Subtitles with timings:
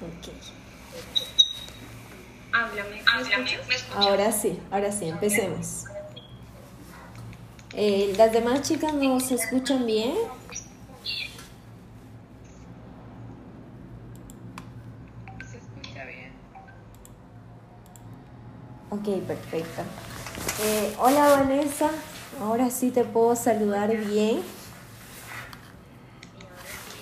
[0.00, 0.32] Ok.
[2.52, 3.58] Háblame, háblame.
[3.94, 5.84] Ahora sí, ahora sí, empecemos.
[7.72, 10.14] Eh, ¿Las demás chicas nos escuchan bien?
[15.50, 16.32] Se escucha bien.
[18.90, 19.82] Ok, perfecto.
[20.62, 21.90] Eh, hola Vanessa,
[22.40, 24.42] ahora sí te puedo saludar bien.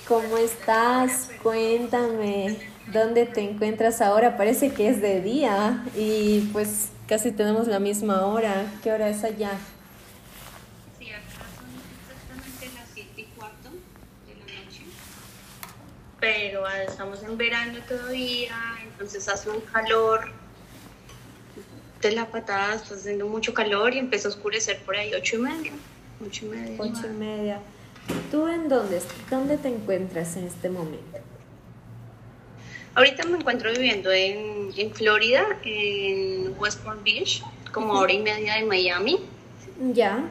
[0.08, 1.30] ¿Cómo estás?
[1.42, 2.58] Cuéntame,
[2.92, 4.36] ¿dónde te encuentras ahora?
[4.36, 8.66] Parece que es de día y pues casi tenemos la misma hora.
[8.82, 9.52] ¿Qué hora es allá?
[10.98, 11.22] Sí, acá
[11.56, 11.66] son
[12.00, 13.70] exactamente las 7 y cuarto
[14.26, 14.82] de la noche.
[16.20, 20.32] Pero ah, estamos en verano todavía, entonces hace un calor
[22.00, 25.38] de la patada, está haciendo mucho calor y empieza a oscurecer por ahí 8 y
[25.38, 25.72] media.
[26.24, 26.76] 8 y media.
[26.78, 27.60] Ocho y media.
[28.30, 31.18] ¿Tú en dónde, dónde te encuentras en este momento?
[32.94, 37.42] Ahorita me encuentro viviendo en, en Florida, en West Palm Beach,
[37.72, 39.18] como hora y media de Miami.
[39.92, 40.24] Ya.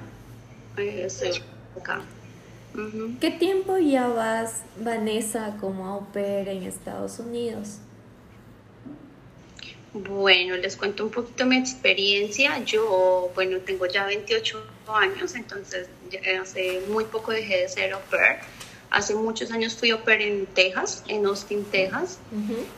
[0.78, 1.42] Eh, estoy
[1.80, 2.02] acá.
[2.73, 3.16] Ujú.
[3.20, 7.80] ¿Qué tiempo ya vas, Vanessa, como au pair en Estados Unidos?
[9.94, 12.64] Bueno, les cuento un poquito mi experiencia.
[12.64, 15.89] Yo, bueno, tengo ya 28 años, entonces
[16.42, 18.39] hace muy poco dejé de ser au pair.
[18.94, 22.19] Hace muchos años fui au pair en Texas, en Austin, Texas.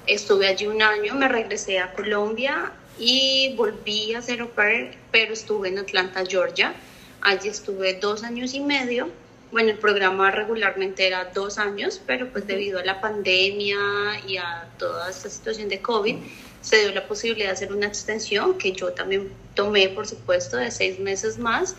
[0.08, 5.34] Estuve allí un año, me regresé a Colombia y volví a ser au pair, pero
[5.34, 6.74] estuve en Atlanta, Georgia.
[7.20, 9.10] Allí estuve dos años y medio.
[9.52, 13.78] Bueno, el programa regularmente era dos años, pero pues debido a la pandemia
[14.26, 16.16] y a toda esta situación de COVID,
[16.62, 20.72] se dio la posibilidad de hacer una extensión que yo también tomé, por supuesto, de
[20.72, 21.76] seis meses más.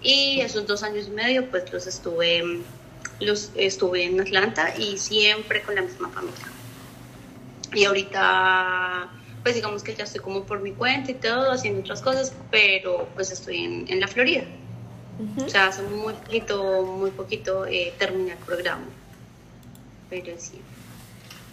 [0.00, 2.62] Y esos dos años y medio, pues los estuve,
[3.20, 6.46] los estuve en Atlanta y siempre con la misma familia.
[7.72, 9.10] Y ahorita,
[9.42, 13.08] pues digamos que ya estoy como por mi cuenta y todo, haciendo otras cosas, pero
[13.14, 14.44] pues estoy en, en la Florida.
[15.44, 18.86] O sea, hace muy poquito, muy poquito eh, terminé el programa.
[20.08, 20.60] Pero sí.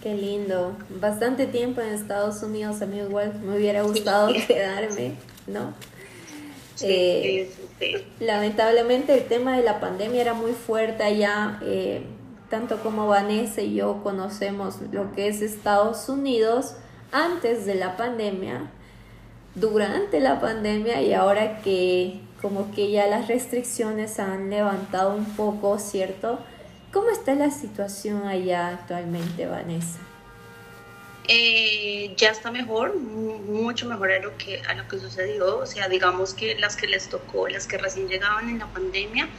[0.01, 0.77] Qué lindo.
[0.89, 5.16] Bastante tiempo en Estados Unidos, a mí igual me hubiera gustado quedarme,
[5.47, 5.73] ¿no?
[6.75, 7.66] Sí, Eh, sí,
[8.19, 12.03] Lamentablemente el tema de la pandemia era muy fuerte allá, eh,
[12.49, 16.75] tanto como Vanessa y yo conocemos lo que es Estados Unidos
[17.11, 18.71] antes de la pandemia,
[19.55, 25.79] durante la pandemia y ahora que como que ya las restricciones han levantado un poco,
[25.79, 26.39] ¿cierto?
[26.94, 29.99] ¿Cómo está la situación allá actualmente, Vanessa?
[31.29, 35.57] Eh, ya está mejor, mu- mucho mejor a lo que a lo que sucedió.
[35.59, 39.29] O sea, digamos que las que les tocó, las que recién llegaban en la pandemia,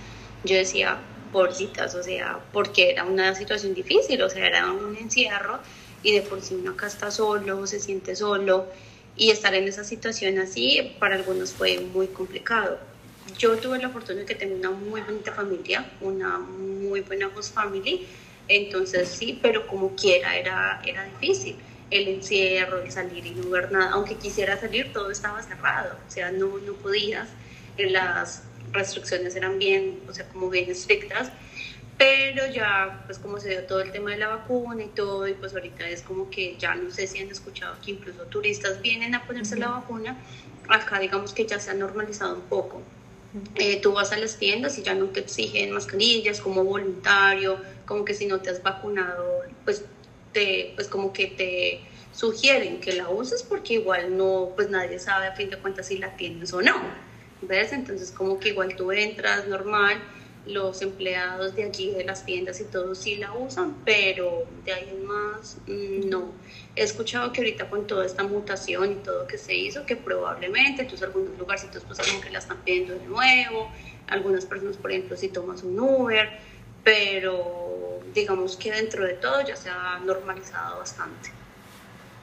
[0.43, 5.63] yo decía, pobrecitas, o sea, porque era una situación difícil, o sea, era un encierro
[6.03, 8.69] y de por sí uno acá está solo, se siente solo
[9.15, 12.81] y estar en esa situación así para algunos fue muy complicado.
[13.25, 17.55] Yo tuve la fortuna de que tengo una muy bonita familia, una muy buena host
[17.55, 18.09] family,
[18.47, 21.63] entonces sí, pero como quiera era, era difícil.
[21.91, 26.11] El encierro, el salir y no ver nada, aunque quisiera salir, todo estaba cerrado, o
[26.11, 27.29] sea, no, no podías,
[27.79, 31.31] las restricciones eran bien, o sea, como bien estrictas,
[31.97, 35.35] pero ya, pues como se dio todo el tema de la vacuna y todo, y
[35.35, 39.15] pues ahorita es como que ya no sé si han escuchado que incluso turistas vienen
[39.15, 40.17] a ponerse la vacuna,
[40.69, 42.83] acá digamos que ya se ha normalizado un poco.
[43.57, 48.05] Eh, tú vas a las tiendas y ya no te exigen mascarillas como voluntario, como
[48.05, 49.85] que si no te has vacunado, pues,
[50.33, 51.81] te, pues como que te
[52.13, 55.99] sugieren que la uses porque igual no, pues nadie sabe a fin de cuentas si
[55.99, 56.75] la tienes o no.
[57.43, 57.73] ¿Ves?
[57.73, 60.03] Entonces como que igual tú entras normal,
[60.49, 64.89] los empleados de allí, de las tiendas y todo sí la usan, pero de ahí
[64.91, 66.33] en más mm, no.
[66.75, 70.83] He escuchado que ahorita con toda esta mutación y todo que se hizo, que probablemente
[70.83, 73.71] entonces algunos lugarcitos pues como que la están pidiendo de nuevo,
[74.07, 76.31] algunas personas por ejemplo si tomas un Uber,
[76.83, 77.68] pero
[78.15, 81.31] digamos que dentro de todo ya se ha normalizado bastante.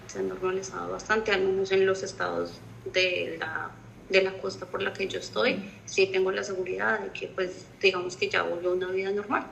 [0.08, 3.72] Se ha normalizado bastante, al menos en los estados de la,
[4.10, 7.66] de la costa por la que yo estoy, sí tengo la seguridad de que pues
[7.82, 9.46] digamos que ya volvió una vida normal.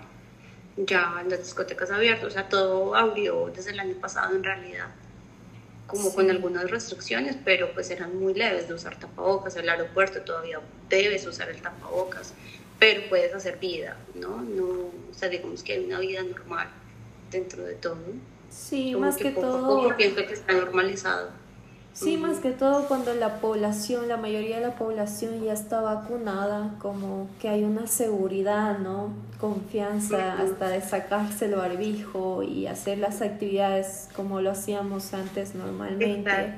[0.78, 4.88] Ya las discotecas abiertas, o sea, todo abrió desde el año pasado en realidad,
[5.86, 6.16] como Sí.
[6.16, 10.60] con algunas restricciones, pero pues eran muy leves de usar tapabocas, el aeropuerto todavía
[10.90, 12.34] debes usar el tapabocas,
[12.80, 14.42] pero puedes hacer vida, ¿no?
[14.42, 16.68] no o sea, digamos que hay una vida normal
[17.32, 17.98] dentro de todo.
[18.50, 19.82] Sí, Como más que poco a todo.
[19.84, 21.30] poco pienso que está normalizado.
[21.94, 26.76] Sí, más que todo cuando la población, la mayoría de la población ya está vacunada,
[26.80, 29.14] como que hay una seguridad, ¿no?
[29.40, 36.56] Confianza hasta de sacarse el barbijo y hacer las actividades como lo hacíamos antes normalmente.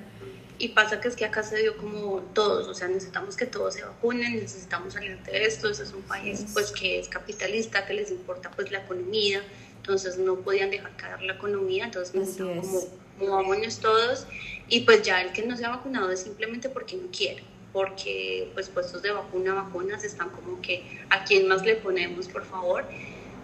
[0.57, 3.73] Y pasa que es que acá se dio como todos, o sea, necesitamos que todos
[3.73, 7.93] se vacunen, necesitamos salir de esto, ese es un país pues que es capitalista, que
[7.93, 9.43] les importa pues la economía,
[9.77, 12.81] entonces no podían dejar caer la economía, entonces necesitaban como
[13.19, 14.27] movámonos todos
[14.69, 17.43] y pues ya el que no se ha vacunado es simplemente porque no quiere,
[17.73, 22.45] porque pues puestos de vacuna, vacunas están como que a quién más le ponemos, por
[22.45, 22.85] favor.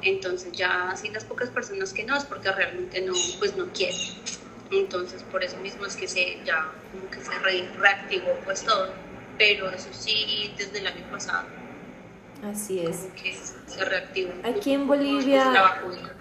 [0.01, 3.99] Entonces ya así las pocas personas que no es porque realmente no, pues no quieren.
[4.71, 7.37] Entonces por eso mismo es que se ya como que se
[7.77, 8.89] reactivó pues todo.
[9.37, 11.47] Pero eso sí desde el año pasado
[12.43, 13.07] Así es.
[13.67, 15.53] se Aquí en Bolivia,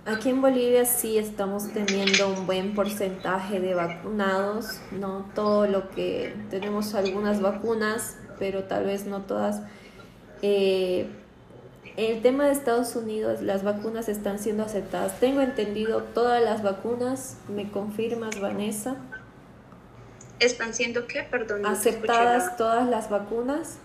[0.04, 6.36] aquí en Bolivia sí estamos teniendo un buen porcentaje de vacunados, no todo lo que
[6.50, 9.62] tenemos algunas vacunas, pero tal vez no todas.
[10.42, 11.08] Eh,
[11.96, 15.18] el tema de Estados Unidos, las vacunas están siendo aceptadas.
[15.20, 18.96] Tengo entendido todas las vacunas, ¿me confirmas, Vanessa?
[20.38, 21.22] ¿Están siendo qué?
[21.22, 21.66] Perdón.
[21.66, 23.78] ¿Aceptadas todas las vacunas?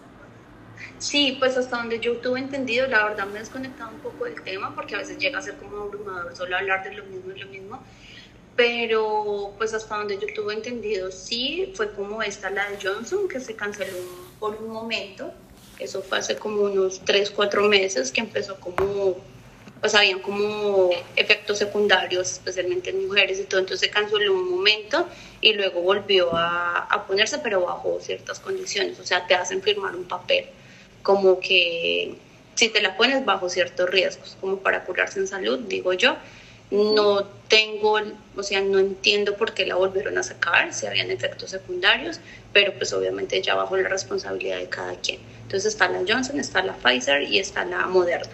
[0.98, 4.42] Sí, pues hasta donde yo tuve entendido, la verdad me he desconectado un poco del
[4.42, 7.40] tema porque a veces llega a ser como abrumador solo hablar de lo mismo y
[7.40, 7.84] lo mismo,
[8.56, 13.40] pero pues hasta donde yo tuve entendido, sí, fue como esta, la de Johnson, que
[13.40, 13.98] se canceló
[14.40, 15.34] por un momento,
[15.80, 19.18] eso fue hace como unos 3, 4 meses que empezó como,
[19.81, 25.07] pues habían como efectos secundarios, especialmente en mujeres y todo, entonces se canceló un momento
[25.42, 29.95] y luego volvió a, a ponerse, pero bajo ciertas condiciones, o sea, te hacen firmar
[29.95, 30.45] un papel
[31.06, 32.16] como que
[32.56, 36.18] si te la pones bajo ciertos riesgos, como para curarse en salud, digo yo,
[36.72, 38.00] no tengo,
[38.36, 42.20] o sea, no entiendo por qué la volvieron a sacar, si habían efectos secundarios,
[42.54, 45.20] pero pues obviamente ya bajo la responsabilidad de cada quien.
[45.44, 48.34] Entonces está la Johnson, está la Pfizer y está la Moderna.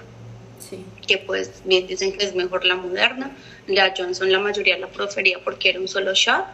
[0.60, 0.86] Sí.
[1.06, 3.32] Que pues bien dicen que es mejor la Moderna.
[3.68, 6.46] La Johnson la mayoría la prefería porque era un solo shot,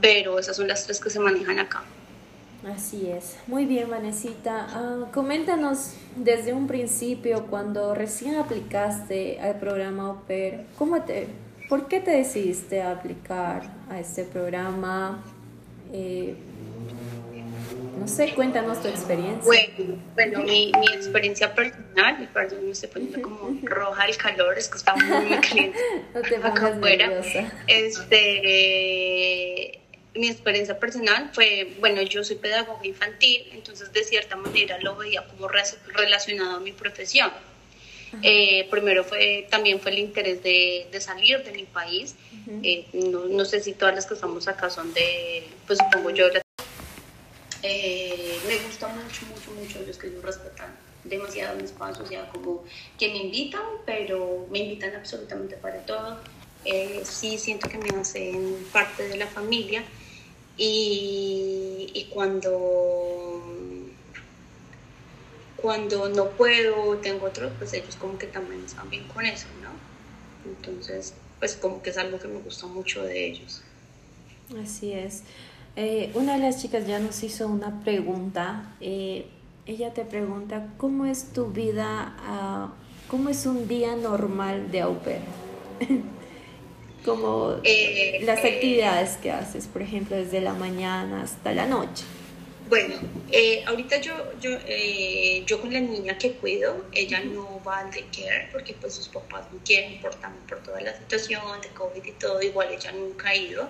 [0.00, 1.82] pero esas son las tres que se manejan acá.
[2.66, 3.36] Así es.
[3.46, 4.66] Muy bien, Vanesita.
[4.70, 11.26] Ah, coméntanos desde un principio, cuando recién aplicaste al programa OPER, ¿cómo te,
[11.68, 15.22] ¿por qué te decidiste a aplicar a este programa?
[15.92, 16.34] Eh,
[18.00, 19.42] no sé, cuéntanos tu experiencia.
[20.14, 24.78] Bueno, mi, mi, experiencia personal, perdón, me estoy poniendo como roja el calor, es que
[24.78, 25.78] está muy, muy caliente
[26.14, 27.08] no te afuera.
[27.08, 27.52] Nerviosa.
[27.66, 29.83] Este
[30.14, 35.26] mi experiencia personal fue, bueno, yo soy pedagoga infantil, entonces de cierta manera lo veía
[35.26, 37.32] como relacionado a mi profesión.
[38.22, 42.14] Eh, primero fue, también fue el interés de, de salir de mi país.
[42.62, 46.26] Eh, no, no, sé si todas las que estamos acá son de, pues supongo yo,
[47.62, 52.28] eh, me gusta mucho, mucho, mucho los que yo respetan demasiado mi espacio, o sea,
[52.28, 52.64] como
[52.98, 56.20] que me invitan, pero me invitan absolutamente para todo.
[57.02, 59.82] sí siento que me hacen parte de la familia
[60.56, 63.42] y, cuando,
[65.56, 69.70] cuando no puedo, tengo otros, pues ellos como que también están bien con eso, ¿no?
[70.50, 73.62] Entonces, pues como que es algo que me gusta mucho de ellos.
[74.62, 75.22] Así es.
[75.76, 78.76] Eh, una de las chicas ya nos hizo una pregunta.
[78.80, 79.26] Eh,
[79.66, 84.98] ella te pregunta, ¿cómo es tu vida, uh, cómo es un día normal de au?
[87.04, 92.04] como eh, las actividades que haces, por ejemplo, desde la mañana hasta la noche.
[92.66, 92.94] Bueno,
[93.30, 97.90] eh, ahorita yo, yo, eh, yo con la niña que cuido, ella no va al
[97.90, 100.12] daycare porque pues sus papás no quieren por,
[100.48, 103.68] por toda la situación de COVID y todo, igual ella nunca ha ido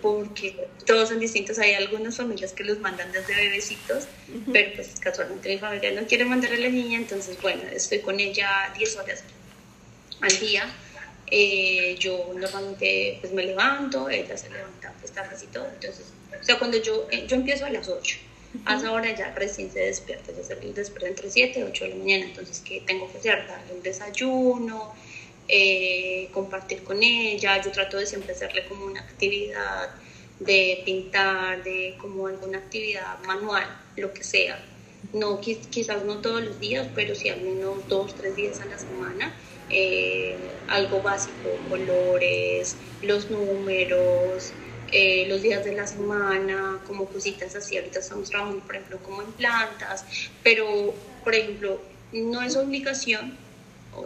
[0.00, 4.08] porque todos son distintos, hay algunas familias que los mandan desde bebecitos,
[4.50, 8.18] pero pues casualmente mi familia no quiere mandar a la niña, entonces bueno, estoy con
[8.18, 9.24] ella 10 horas
[10.22, 10.72] al día
[11.34, 16.44] eh, yo normalmente pues me levanto, ella se levanta pues tarde y todo, entonces, o
[16.44, 18.18] sea, cuando yo, eh, yo empiezo a las 8,
[18.66, 21.90] a esa hora ya recién se despierta, ya se despierta entre 7 y 8 de
[21.90, 23.46] la mañana, entonces, ¿qué tengo que hacer?
[23.48, 24.92] Darle el desayuno,
[25.48, 29.88] eh, compartir con ella, yo trato de siempre hacerle como una actividad
[30.38, 34.62] de pintar, de como alguna actividad manual, lo que sea.
[35.14, 38.78] No, quizás no todos los días, pero sí al menos dos, tres días a la
[38.78, 39.34] semana
[39.72, 40.36] eh,
[40.68, 44.52] algo básico, colores, los números,
[44.92, 47.78] eh, los días de la semana, como cositas así.
[47.78, 50.04] Ahorita estamos trabajando, por ejemplo, como en plantas,
[50.42, 51.80] pero, por ejemplo,
[52.12, 53.38] no es obligación,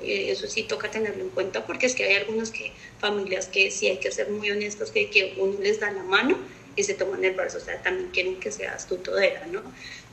[0.02, 3.70] eh, eso sí toca tenerlo en cuenta, porque es que hay algunas que, familias que
[3.70, 6.38] sí hay que ser muy honestos, que, que uno les da la mano
[6.76, 9.62] y se toman el brazo, o sea, también quieren que seas tu todera, ¿no?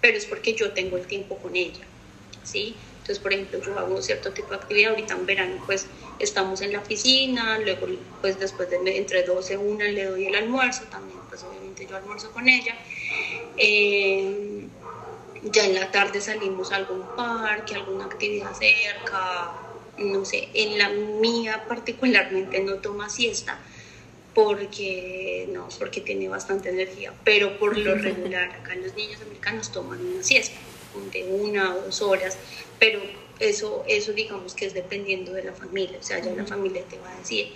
[0.01, 1.85] Pero es porque yo tengo el tiempo con ella,
[2.41, 2.77] ¿sí?
[3.03, 5.87] Entonces, por ejemplo, yo hago cierto tipo de actividad, ahorita en verano pues
[6.19, 7.85] estamos en la piscina, luego
[8.21, 11.97] pues después de entre 12 y 1 le doy el almuerzo, también pues obviamente yo
[11.97, 12.77] almuerzo con ella.
[13.57, 14.67] Eh,
[15.43, 19.51] ya en la tarde salimos a algún parque, alguna actividad cerca,
[19.97, 23.59] no sé, en la mía particularmente no toma siesta
[24.33, 29.99] porque no, porque tiene bastante energía, pero por lo regular acá los niños americanos toman
[29.99, 30.55] una siesta
[31.11, 32.37] de una o dos horas,
[32.79, 33.01] pero
[33.39, 36.97] eso, eso digamos que es dependiendo de la familia, o sea, ya la familia te
[36.99, 37.51] va a decir.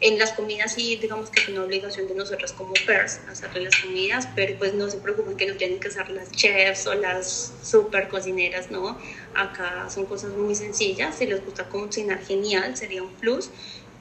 [0.00, 3.76] En las comidas sí, digamos que es una obligación de nosotras como pers hacerle las
[3.76, 7.54] comidas, pero pues no se preocupen que no tienen que ser las chefs o las
[7.62, 8.98] super cocineras, ¿no?
[9.34, 13.50] Acá son cosas muy sencillas, si les gusta cocinar genial, sería un plus,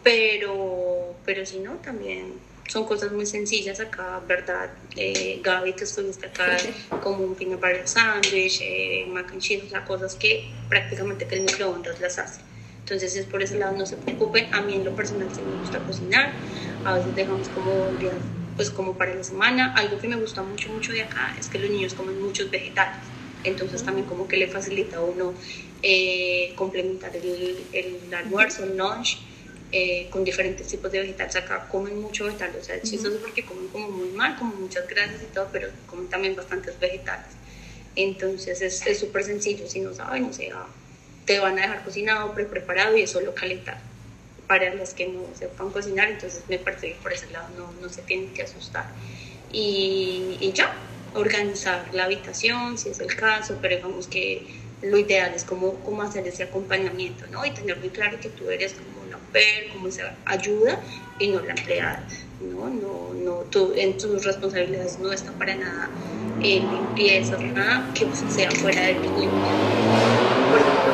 [0.03, 2.33] pero, pero si no, también
[2.67, 4.71] son cosas muy sencillas acá, ¿verdad?
[4.95, 6.57] Eh, Gaby, que estuviste acá,
[7.01, 11.35] como un peanut butter sandwich, eh, mac and cheese, o sea, cosas que prácticamente que
[11.35, 12.41] el microondas las hace.
[12.79, 14.53] Entonces, es por ese lado, no se preocupen.
[14.53, 16.35] A mí en lo personal sí me gusta cocinar.
[16.83, 18.13] A veces dejamos como día,
[18.55, 19.73] pues como para la semana.
[19.75, 23.07] Algo que me gusta mucho, mucho de acá es que los niños comen muchos vegetales.
[23.43, 25.33] Entonces, también como que le facilita a uno
[25.81, 29.19] eh, complementar el, el almuerzo, el lunch
[29.77, 31.35] eh, con diferentes tipos de vegetales.
[31.35, 34.87] Acá comen mucho vegetal, o sea, es chistoso porque comen como muy mal, como muchas
[34.87, 37.33] grasas y todo, pero comen también bastantes vegetales.
[37.93, 40.65] Entonces es súper sencillo, si no saben, o sea,
[41.25, 43.81] te van a dejar cocinado, pre preparado y eso lo calentar.
[44.47, 47.89] Para las que no sepan cocinar, entonces me parece que por ese lado no, no
[47.89, 48.87] se tienen que asustar.
[49.51, 50.73] Y, y ya,
[51.15, 54.47] organizar la habitación, si es el caso, pero digamos que
[54.81, 57.45] lo ideal es cómo, cómo hacer ese acompañamiento, ¿no?
[57.45, 59.04] Y tener muy claro que tú eres como
[59.35, 60.81] ver como esa ayuda
[61.19, 62.07] y no la empleada.
[62.39, 62.69] ¿no?
[62.69, 65.91] No, no, tú, en tus responsabilidades no está para nada
[66.39, 69.23] eh, limpieza, nada que sea fuera del mismo
[70.49, 70.93] Por ejemplo,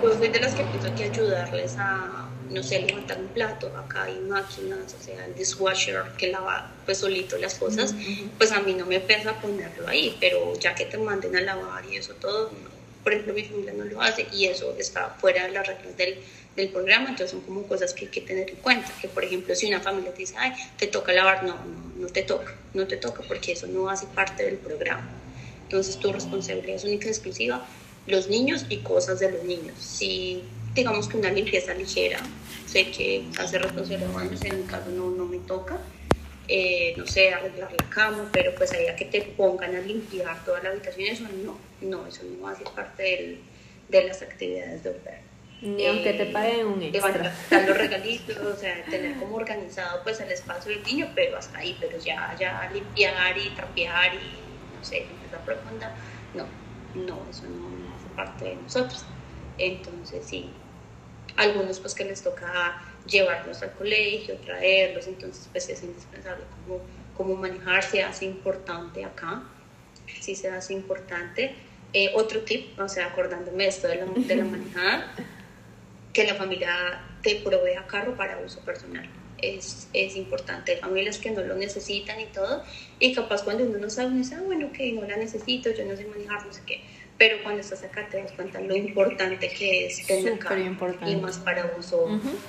[0.00, 4.04] pues soy de las que pienso que ayudarles a, no sé, levantar un plato, acá
[4.04, 7.94] hay máquinas, o sea, el dishwasher que lava pues solito las cosas,
[8.36, 11.86] pues a mí no me pesa ponerlo ahí, pero ya que te manden a lavar
[11.86, 12.50] y eso todo,
[13.02, 16.18] por ejemplo, mi familia no lo hace y eso está fuera de las reglas del
[16.56, 19.54] del programa, entonces son como cosas que hay que tener en cuenta, que por ejemplo
[19.54, 22.86] si una familia te dice, ay, te toca lavar, no, no, no te toca, no
[22.86, 25.08] te toca porque eso no hace parte del programa.
[25.62, 27.66] Entonces tu responsabilidad es única y exclusiva
[28.06, 29.74] los niños y cosas de los niños.
[29.78, 30.42] Si
[30.74, 32.20] digamos que una limpieza ligera,
[32.66, 34.10] sé que hace responsabilidad,
[34.44, 35.78] en mi caso no, no me toca,
[36.48, 40.44] eh, no sé, arreglar la cama, pero pues ahí a que te pongan a limpiar
[40.44, 43.40] toda la habitación, eso no, no, eso no hace parte del,
[43.88, 45.20] de las actividades de hogar.
[45.62, 47.32] Ni aunque te paguen un extra.
[47.50, 51.76] Los regalitos, o sea, tener como organizado pues el espacio del niño, pero hasta ahí,
[51.80, 55.94] pero ya, ya limpiar y trapear y no sé, limpieza profunda,
[56.34, 56.46] no,
[57.00, 59.04] no, eso no, hace parte de nosotros.
[59.56, 60.50] Entonces sí,
[61.36, 66.80] algunos pues que les toca llevarlos al colegio, traerlos, entonces pues es indispensable como,
[67.16, 69.42] como manejarse, hace importante acá,
[70.20, 71.54] sí se hace importante.
[71.94, 75.14] Eh, otro tip, o sea, acordándome esto de la, de la manejada,
[76.12, 79.08] que la familia te provea carro para uso personal.
[79.38, 80.72] Es, es, importante.
[80.72, 82.62] Hay familias que no lo necesitan y todo,
[83.00, 85.84] y capaz cuando uno no sabe, uno dice, ah, bueno, ok, no la necesito, yo
[85.84, 86.80] no sé manejar, no sé qué.
[87.22, 90.58] Pero cuando estás acá te das cuenta lo importante que es tener carro
[91.06, 92.08] y más para uso,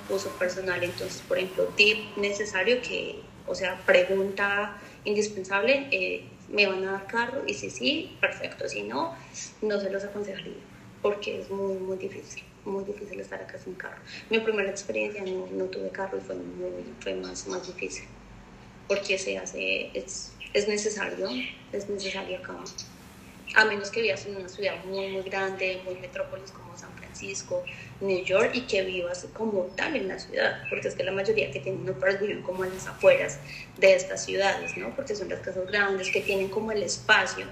[0.09, 0.83] uso personal.
[0.83, 4.75] Entonces, por ejemplo, tip necesario que, o sea, pregunta
[5.05, 7.43] indispensable, eh, ¿me van a dar carro?
[7.45, 8.67] Y si sí, perfecto.
[8.67, 9.15] Si no,
[9.61, 10.55] no se los aconsejaría,
[11.03, 14.01] porque es muy, muy difícil muy difícil estar acá sin carro.
[14.31, 18.05] Mi primera experiencia no, no tuve carro y fue, muy, fue más, más difícil,
[18.87, 21.29] porque se hace, es, es necesario,
[21.71, 22.55] es necesario acá.
[23.55, 27.63] A menos que vivas en una ciudad muy, muy grande, muy metrópolis como San Francisco,
[28.01, 31.51] New York, y que vivas como tal en la ciudad, porque es que la mayoría
[31.51, 33.39] que tienen no viven como en las afueras
[33.77, 34.95] de estas ciudades, ¿no?
[34.95, 37.45] Porque son las casas grandes que tienen como el espacio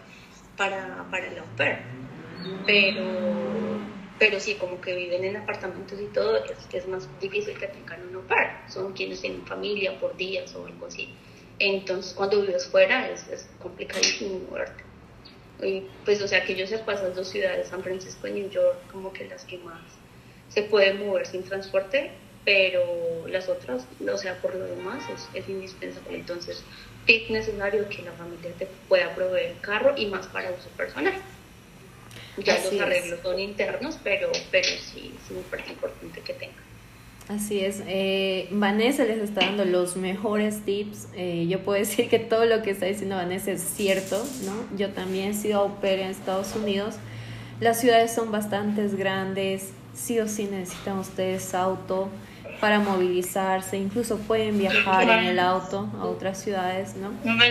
[0.58, 1.84] para, para la oferta.
[2.66, 3.42] Pero
[4.22, 8.18] pero sí, como que viven en apartamentos y todo, es más difícil que tengan un
[8.18, 8.66] hogar.
[8.70, 11.10] Son quienes tienen familia por días o algo así.
[11.58, 14.91] Entonces, cuando vives fuera es, es complicadísimo moverte.
[16.06, 19.14] Pues, o sea, que yo sepa esas dos ciudades, San Francisco y New York, como
[19.14, 19.82] que las que más
[20.50, 22.12] se pueden mover sin transporte,
[22.44, 26.18] pero las otras, o sea, por lo demás es, es indispensable.
[26.18, 26.64] Entonces,
[27.08, 31.14] es necesario que la familia te pueda proveer carro y más para uso personal.
[32.38, 36.71] Ya los arreglos son internos, pero, pero sí, sí me parece importante que tenga.
[37.36, 37.82] Así es.
[37.88, 41.08] Eh, Vanessa les está dando los mejores tips.
[41.16, 44.78] Eh, yo puedo decir que todo lo que está diciendo Vanessa es cierto, ¿no?
[44.78, 46.96] Yo también he sido au pair en Estados Unidos.
[47.62, 49.72] Las ciudades son bastante grandes.
[49.94, 52.10] Sí o sí necesitan ustedes auto
[52.60, 53.78] para movilizarse.
[53.78, 57.12] Incluso pueden viajar en el auto a otras ciudades, ¿no?
[57.24, 57.46] No me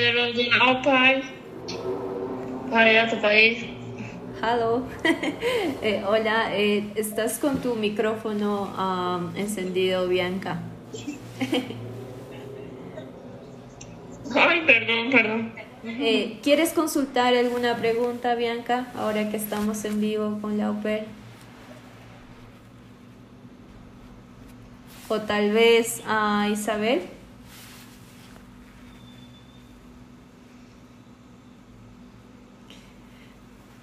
[0.61, 1.23] au pair
[2.71, 3.80] para ir a tu país.
[4.43, 4.83] Hello.
[5.83, 10.63] eh, hola, eh, estás con tu micrófono um, encendido, Bianca.
[14.35, 15.53] Ay, perdón, perdón.
[15.85, 21.05] Eh, ¿Quieres consultar alguna pregunta, Bianca, ahora que estamos en vivo con la OPER?
[25.09, 27.03] O tal vez a Isabel.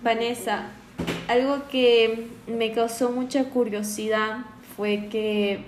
[0.08, 0.70] Vanessa,
[1.28, 4.46] algo que me causó mucha curiosidad
[4.78, 5.60] fue que,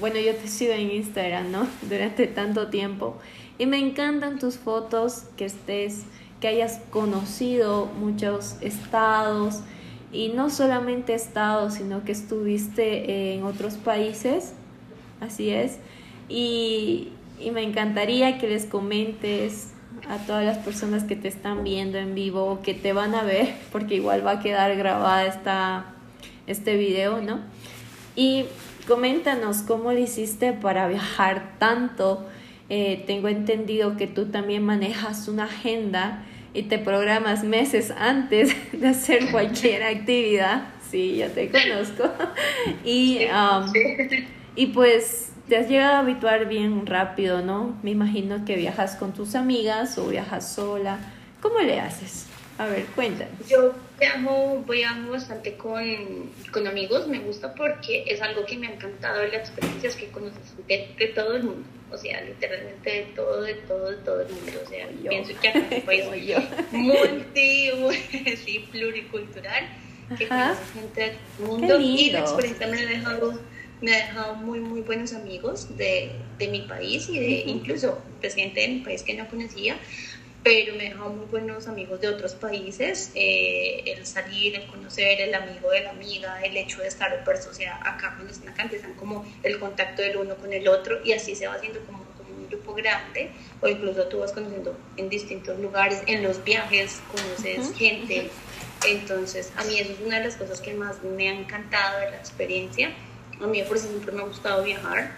[0.00, 1.68] bueno, yo te sigo en Instagram, ¿no?
[1.88, 3.16] Durante tanto tiempo.
[3.58, 6.02] Y me encantan tus fotos, que estés,
[6.40, 9.60] que hayas conocido muchos estados.
[10.10, 14.52] Y no solamente estados, sino que estuviste en otros países.
[15.20, 15.78] Así es.
[16.28, 19.69] Y, y me encantaría que les comentes
[20.08, 23.54] a todas las personas que te están viendo en vivo, que te van a ver,
[23.72, 25.86] porque igual va a quedar grabada esta,
[26.46, 27.40] este video, ¿no?
[28.16, 28.44] Y
[28.86, 32.26] coméntanos cómo lo hiciste para viajar tanto.
[32.68, 38.88] Eh, tengo entendido que tú también manejas una agenda y te programas meses antes de
[38.88, 40.68] hacer cualquier actividad.
[40.90, 42.10] Sí, ya te conozco.
[42.84, 43.72] y, um,
[44.56, 47.76] y pues te has llegado a habituar bien rápido, ¿no?
[47.82, 51.00] Me imagino que viajas con tus amigas o viajas sola.
[51.42, 52.26] ¿Cómo le haces?
[52.56, 53.48] A ver, cuéntanos.
[53.48, 58.74] Yo viajo, viajo bastante con, con amigos, me gusta porque es algo que me ha
[58.74, 63.54] encantado las experiencias que conoces de, todo el mundo, o sea, literalmente de todo, de
[63.54, 66.04] todo, de todo el mundo, o sea, pienso que acá es un país
[66.70, 67.70] multi,
[68.36, 69.68] sí, pluricultural,
[70.16, 73.40] que conoces gente del mundo y la experiencia me ha dejado
[73.80, 78.60] me ha dejado muy, muy buenos amigos de, de mi país y de incluso presidente
[78.60, 79.78] de mi país que no conocía,
[80.42, 83.10] pero me ha dejado muy buenos amigos de otros países.
[83.14, 87.46] Eh, el salir, el conocer, el amigo de la amiga, el hecho de estar pues,
[87.46, 91.00] o sea, acá cuando están acá empiezan como el contacto del uno con el otro
[91.04, 94.76] y así se va haciendo como, como un grupo grande o incluso tú vas conociendo
[94.96, 98.30] en distintos lugares, en los viajes conoces gente.
[98.88, 102.12] Entonces, a mí eso es una de las cosas que más me ha encantado de
[102.12, 102.94] la experiencia
[103.42, 105.12] a mí, por siempre me ha gustado viajar.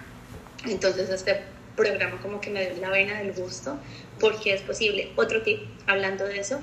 [0.64, 1.40] Entonces, este
[1.76, 3.78] programa como que me dio la vena del gusto,
[4.20, 5.10] porque es posible.
[5.16, 6.60] Otro tip, hablando de eso,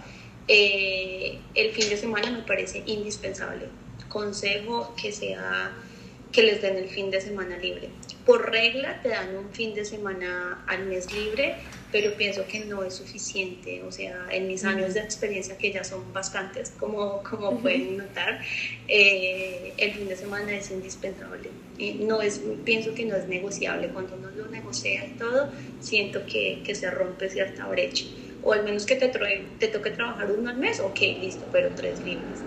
[0.48, 3.68] eh, el fin de semana me parece indispensable.
[4.08, 5.72] Consejo que sea
[6.32, 7.90] que les den el fin de semana libre.
[8.26, 11.56] Por regla te dan un fin de semana al mes libre,
[11.92, 13.82] pero pienso que no es suficiente.
[13.84, 18.42] O sea, en mis años de experiencia, que ya son bastantes, como, como pueden notar,
[18.88, 21.50] eh, el fin de semana es indispensable.
[21.78, 23.90] Y no es, pienso que no es negociable.
[23.90, 28.06] Cuando uno lo negocia y todo, siento que, que se rompe cierta brecha.
[28.44, 32.00] O al menos que te, te toque trabajar uno al mes, ok, listo, pero tres
[32.00, 32.40] libres.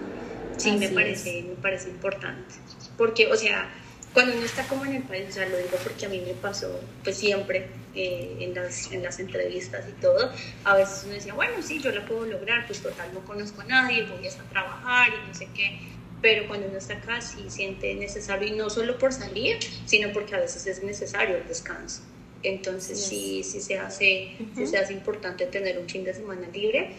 [0.56, 2.54] Sí, me parece, me parece importante.
[2.96, 3.68] Porque, o sea,
[4.12, 6.34] cuando uno está como en el país, o sea, lo digo porque a mí me
[6.34, 10.30] pasó, pues siempre eh, en, las, en las entrevistas y todo,
[10.64, 13.64] a veces uno decía, bueno, sí, yo lo puedo lograr, pues total, no conozco a
[13.64, 15.80] nadie, voy a trabajar y no sé qué.
[16.20, 20.36] Pero cuando uno está acá, sí siente necesario, y no solo por salir, sino porque
[20.36, 22.02] a veces es necesario el descanso.
[22.44, 26.90] Entonces, sí, sí, se hace, sí se hace importante tener un fin de semana libre.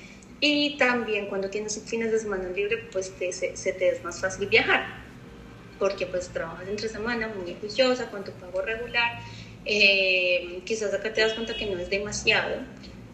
[0.41, 4.19] Y también cuando tienes fines de semana libre, pues te, se, se te es más
[4.19, 5.02] fácil viajar
[5.83, 9.19] porque pues trabajas entre semana muy juiciosa, con tu pago regular,
[9.65, 12.55] eh, quizás acá te das cuenta que no es demasiado,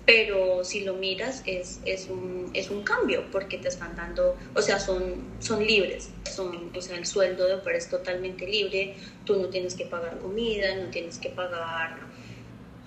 [0.06, 4.62] pero si lo miras es, es, un, es un cambio porque te están dando, o
[4.62, 8.94] sea, son, son libres, son, o sea, el sueldo de operar es totalmente libre,
[9.26, 11.98] tú no tienes que pagar comida, no tienes que pagar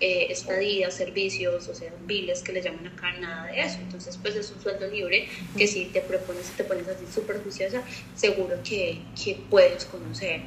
[0.03, 3.79] eh, estadías, servicios, o sea, biles que le llaman acá, nada de eso.
[3.81, 7.85] Entonces, pues es un sueldo libre que si te propones, te pones así súper juiciosa,
[8.17, 10.41] seguro que, que puedes conocer.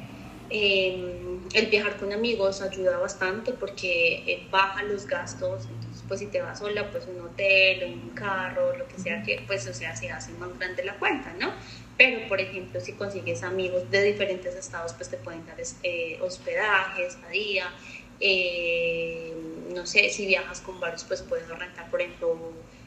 [0.50, 6.26] Em, el viajar con amigos ayuda bastante porque eh, baja los gastos, entonces pues si
[6.26, 9.96] te vas sola, pues un hotel, un carro, lo que sea que, pues o sea,
[9.96, 11.50] se hace más grande la cuenta, ¿no?
[11.96, 17.06] Pero, por ejemplo, si consigues amigos de diferentes estados, pues te pueden dar eh, hospedaje,
[17.06, 17.72] estadía,
[18.20, 19.34] eh,
[19.74, 22.36] no sé, si viajas con varios, pues puedes rentar, por ejemplo,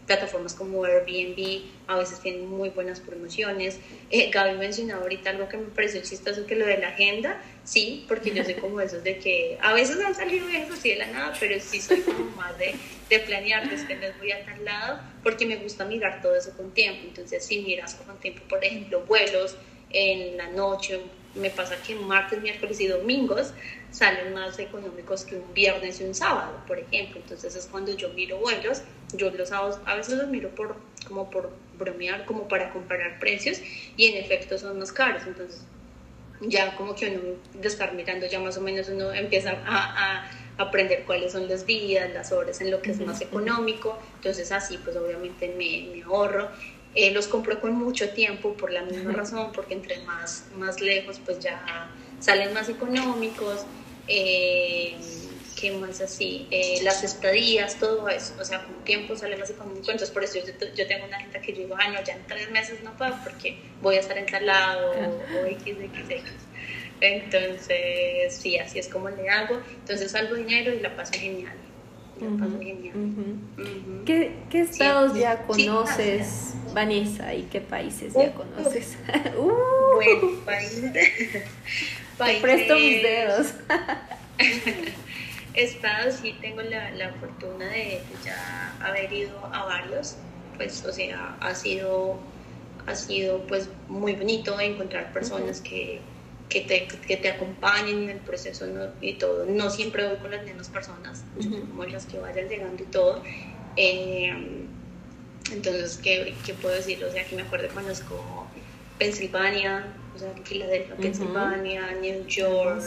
[0.09, 3.79] plataformas como Airbnb a veces tienen muy buenas promociones.
[4.09, 8.05] Eh, Gaby mencionaba ahorita algo que me pareció chistoso, que lo de la agenda, sí,
[8.07, 11.07] porque yo soy como esos de que a veces han salido bien así de la
[11.07, 12.73] nada, pero sí soy como más de,
[13.07, 16.71] de planear, después les voy a tal lado, porque me gusta mirar todo eso con
[16.73, 17.01] tiempo.
[17.05, 19.55] Entonces, si miras con tiempo, por ejemplo, vuelos
[19.91, 21.01] en la noche,
[21.35, 23.53] me pasa que martes, miércoles y domingos
[23.91, 27.19] salen más económicos que un viernes y un sábado, por ejemplo.
[27.21, 28.81] Entonces es cuando yo miro vuelos,
[29.13, 30.75] yo los sábados a veces los miro por
[31.07, 33.61] como por bromear, como para comparar precios
[33.95, 35.23] y en efecto son más caros.
[35.25, 35.63] Entonces
[36.41, 40.31] ya como que uno de estar mirando ya más o menos uno empieza a, a
[40.57, 43.97] aprender cuáles son los días, las horas en lo que es más económico.
[44.15, 46.49] Entonces así pues obviamente me, me ahorro.
[46.95, 51.21] Eh, los compro con mucho tiempo por la misma razón, porque entre más, más lejos
[51.23, 53.65] pues ya salen más económicos.
[54.07, 54.97] Eh,
[55.59, 56.47] ¿Qué más así?
[56.51, 59.91] Eh, las estadías, todo eso, o sea, con tiempo sale más económico.
[59.91, 62.49] Entonces, por eso yo, tengo una gente que yo digo, ah, no, ya en tres
[62.49, 66.31] meses no puedo porque voy a estar en tal lado o, XXX.
[67.01, 69.59] Entonces, sí, así es como le hago.
[69.81, 71.57] Entonces, salgo dinero y la paso genial.
[74.05, 78.97] ¿Qué, ¿Qué, estados ya conoces, Vanessa, y qué países ya conoces?
[79.37, 80.93] uh, bueno, países.
[82.25, 83.47] Te presto mis dedos.
[85.55, 90.15] estados sí tengo la, la fortuna de ya haber ido a varios,
[90.55, 92.17] pues, o sea, ha sido,
[92.87, 95.99] ha sido pues muy bonito encontrar personas que
[96.49, 98.65] que te, que te acompañen en el proceso
[99.01, 99.45] y todo.
[99.45, 101.23] No siempre voy con las mismas personas,
[101.69, 103.21] como las que vayan llegando y todo.
[103.75, 104.33] Eh,
[105.51, 107.03] entonces, ¿qué, ¿qué, puedo decir?
[107.03, 108.47] O sea, que me acuerdo, conozco
[108.97, 109.85] Pensilvania,
[110.19, 112.83] o sea, Filadelfia, Pensilvania, New York,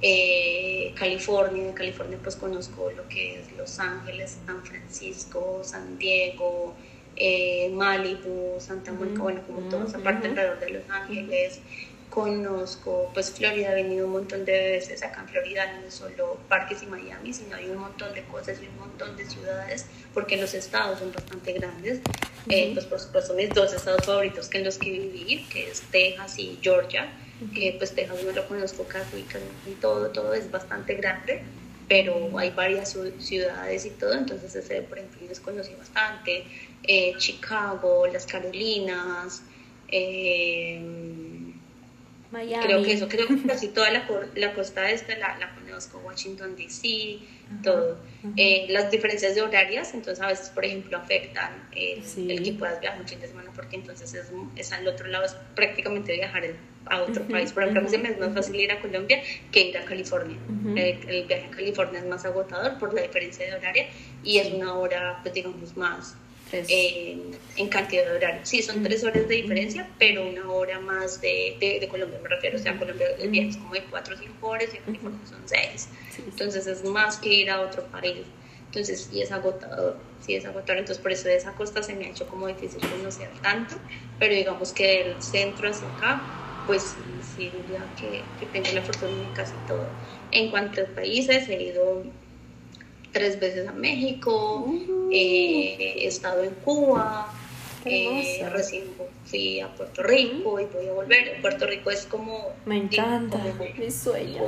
[0.00, 1.68] eh, California.
[1.68, 6.74] En California, pues conozco lo que es Los Ángeles, San Francisco, San Diego.
[7.22, 11.60] Eh, Malibu, Santa Mónica, bueno, como toda esa parte alrededor de Los Ángeles,
[12.10, 16.38] conozco, pues Florida, he venido un montón de veces, acá en Florida no es solo
[16.48, 20.36] parques y Miami, sino hay un montón de cosas y un montón de ciudades, porque
[20.36, 22.00] los estados son bastante grandes.
[22.48, 25.82] Eh, pues por supuesto mis dos estados favoritos que en los que viví, que es
[25.82, 27.12] Texas y Georgia,
[27.54, 29.24] que pues Texas no lo conozco casi,
[29.66, 31.42] y todo, todo es bastante grande,
[31.88, 36.44] pero hay varias ciudades y todo, entonces ese por ejemplo les conocí bastante,
[36.82, 39.42] eh, Chicago, las Carolinas,
[39.88, 40.80] eh,
[42.32, 46.54] Creo que eso, creo que casi toda la, la costa este la, la conozco, Washington
[46.54, 47.18] DC,
[47.62, 47.98] todo.
[48.36, 52.80] Eh, las diferencias de horarias, entonces a veces, por ejemplo, afectan el, el que puedas
[52.80, 56.44] viajar un fin de semana, porque entonces es, es al otro lado, es prácticamente viajar
[56.86, 57.52] a otro país.
[57.52, 59.84] Por ejemplo, a mí se me es más fácil ir a Colombia que ir a
[59.84, 60.38] California.
[60.76, 63.88] Eh, el viaje a California es más agotador por la diferencia de horaria
[64.22, 66.16] y es una hora, pues digamos, más
[66.52, 68.40] en cantidad de horario.
[68.44, 72.56] Sí, son tres horas de diferencia, pero una hora más de, de, Colombia, me refiero.
[72.56, 75.26] O sea, Colombia el viaje es como de cuatro o cinco horas y en California
[75.26, 75.88] son seis.
[76.18, 78.26] Entonces es más que ir a otro país.
[78.66, 80.78] Entonces sí es agotador, sí es agotador.
[80.78, 83.76] Entonces por eso de esa costa se me ha hecho como difícil conocer tanto,
[84.18, 86.22] pero digamos que del centro hacia acá,
[86.66, 89.88] pues sí diría que, que tengo la fortuna de casi todo.
[90.30, 92.04] En cuanto a países, he ido
[93.12, 94.72] tres veces a México,
[95.12, 97.32] eh, he estado en Cuba,
[97.84, 98.84] eh, recién
[99.24, 101.40] fui a Puerto Rico y voy a volver.
[101.40, 102.54] Puerto Rico es como...
[102.66, 103.38] Me encanta,
[103.78, 104.42] mi sueño.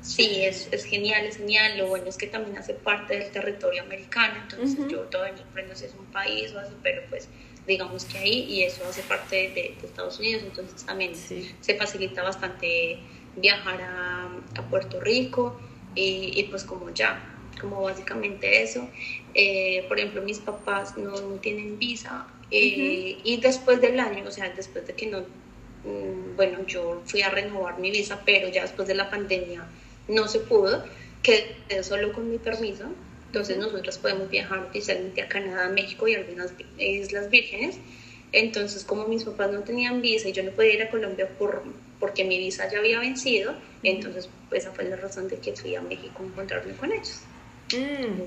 [0.00, 1.78] Sí, es, es, genial, es genial.
[1.78, 5.74] Lo bueno es que también hace parte del territorio americano, entonces yo todavía no aprendo
[5.74, 7.28] si es un país o así, pero pues
[7.66, 13.00] digamos que ahí y eso hace parte de, Estados Unidos, entonces también se facilita bastante
[13.34, 15.58] viajar a, a Puerto Rico
[15.96, 18.88] y, y, pues como ya como básicamente eso.
[19.34, 24.50] Eh, por ejemplo, mis papás no, tienen visa eh, y después del año, o sea,
[24.50, 28.88] después de que no, mm, bueno, yo fui a renovar mi visa, pero ya después
[28.88, 29.66] de la pandemia
[30.08, 30.84] no se pudo,
[31.22, 32.84] quedé solo con mi permiso.
[33.26, 37.78] Entonces nosotros podemos viajar oficialmente a Canadá, México y algunas Islas Vírgenes.
[38.32, 41.62] Entonces, como mis papás no tenían visa y yo no podía ir a Colombia por,
[42.00, 45.80] porque mi visa ya había vencido, entonces esa fue la razón de que fui a
[45.80, 47.22] México a encontrarme con ellos.
[47.72, 48.20] Mm.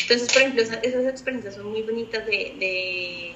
[0.00, 3.34] Entonces, por ejemplo, esas, experiencias son muy bonitas de,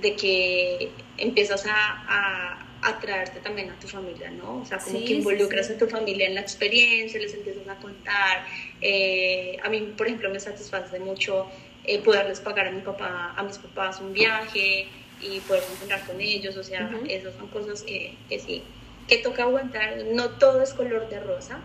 [0.00, 4.60] de, que empiezas a, a, traerte también a tu familia, ¿no?
[4.62, 8.46] O sea, como que involucras a tu familia en la experiencia, les empiezas a contar.
[8.80, 11.48] Eh, a mí, por ejemplo, me satisface mucho
[11.84, 14.88] eh, poderles pagar a, mi papá, a mis papás un viaje
[15.20, 18.62] y poder encontrar con ellos, o sea, esas son cosas que, que sí,
[19.08, 21.60] que toca aguantar, no todo es color de rosa,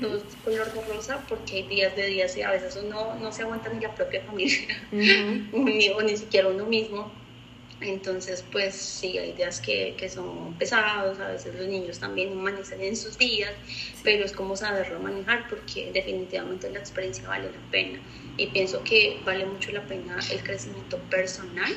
[0.00, 3.32] todo es color de rosa porque hay días de días y a veces uno no
[3.32, 7.10] se aguanta ni la propia familia, ni, o ni siquiera uno mismo.
[7.80, 12.80] Entonces, pues sí, hay días que, que, son pesados, a veces los niños también amanecen
[12.80, 13.50] en sus días,
[14.04, 17.98] pero es como saberlo manejar porque definitivamente la experiencia vale la pena.
[18.36, 21.72] Y pienso que vale mucho la pena el crecimiento personal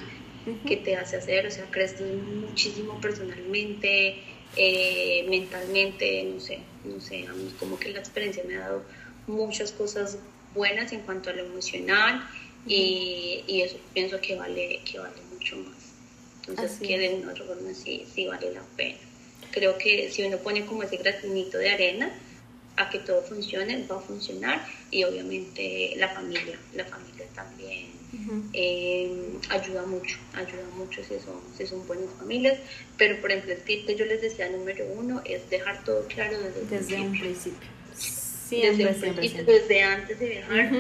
[0.68, 4.22] que te hace hacer, o sea, creces muchísimo personalmente,
[4.56, 7.26] eh, mentalmente, no sé, no sé,
[7.60, 8.84] como que la experiencia me ha dado
[9.28, 10.18] muchas cosas
[10.54, 12.28] buenas en cuanto a lo emocional
[12.66, 15.76] y, y eso pienso que vale, que vale mucho más.
[16.48, 18.98] Entonces, que de una otra forma sí, sí vale la pena.
[19.52, 22.12] Creo que si uno pone como ese granito de arena
[22.78, 27.95] a que todo funcione, va a funcionar y obviamente la familia, la familia también
[28.54, 29.12] eh,
[29.50, 32.58] ayuda mucho, ayuda mucho si son, si son buenas familias,
[32.98, 36.38] pero por ejemplo el tip que yo les decía número uno es dejar todo claro
[36.40, 37.68] desde, desde un principio.
[38.50, 40.72] desde un principio, desde antes de viajar.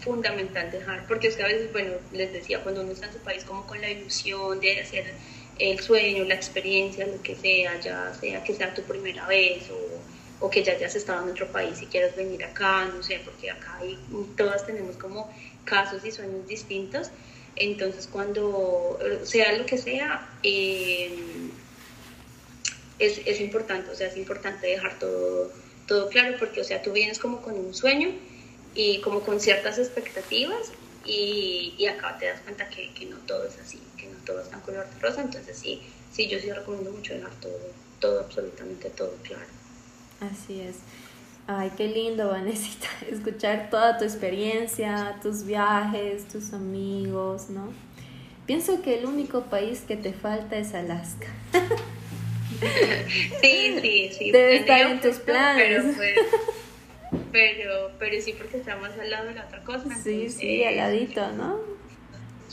[0.00, 3.18] Fundamental dejar, porque es que a veces, bueno, les decía, cuando uno está en su
[3.18, 5.12] país como con la ilusión de hacer
[5.58, 10.46] el sueño, la experiencia, lo que sea, ya sea que sea tu primera vez o,
[10.46, 13.50] o que ya hayas estado en otro país y quieras venir acá, no sé, porque
[13.50, 13.98] acá hay,
[14.36, 15.30] todas tenemos como
[15.64, 17.10] casos y sueños distintos.
[17.56, 21.50] Entonces, cuando sea lo que sea, eh,
[22.98, 25.52] es, es, importante, o sea, es importante dejar todo,
[25.86, 28.10] todo claro porque, o sea, tú vienes como con un sueño
[28.74, 30.72] y como con ciertas expectativas
[31.04, 34.42] y, y acá te das cuenta que, que, no todo es así, que no todo
[34.42, 37.58] es tan color de rosa, entonces sí, sí, yo sí recomiendo mucho dejar todo,
[37.98, 39.46] todo, absolutamente todo claro.
[40.20, 40.76] Así es.
[41.52, 47.72] Ay, qué lindo, Vanesita, escuchar toda tu experiencia, tus viajes, tus amigos, ¿no?
[48.46, 51.26] Pienso que el único país que te falta es Alaska.
[53.40, 54.30] Sí, sí, sí.
[54.32, 55.96] Debe estar en tus planes.
[55.96, 56.14] Pues,
[57.32, 59.94] pero, pero, sí, porque estamos al lado de la otra cosa.
[59.96, 61.58] Sí, sí, al ladito, ¿no?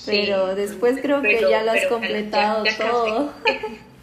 [0.05, 3.33] Pero después creo que ya lo has completado todo.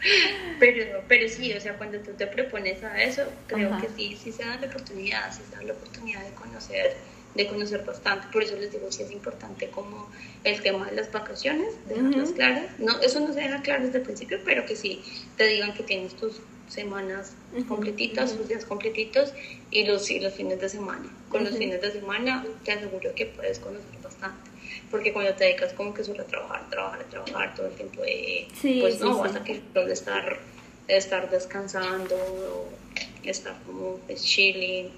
[0.60, 4.32] Pero, pero sí, o sea, cuando tú te propones a eso, creo que sí, sí
[4.32, 6.96] se da la oportunidad, sí se da la oportunidad de conocer,
[7.34, 8.26] de conocer bastante.
[8.32, 10.10] Por eso les digo, sí es importante como
[10.44, 12.78] el tema de las vacaciones, dejarlas claras.
[12.78, 15.02] No, eso no se deja claro desde el principio, pero que sí
[15.36, 17.34] te digan que tienes tus semanas
[17.66, 19.32] completitas, tus días completitos
[19.70, 21.08] y los, y los fines de semana.
[21.28, 24.47] Con los fines de semana te aseguro que puedes conocer bastante
[24.90, 28.48] porque cuando te dedicas como que solo a trabajar, trabajar, trabajar todo el tiempo, de,
[28.80, 30.38] pues no, vas a que de estar,
[30.86, 32.68] de estar descansando, o
[33.22, 34.90] estar como pues, chilling,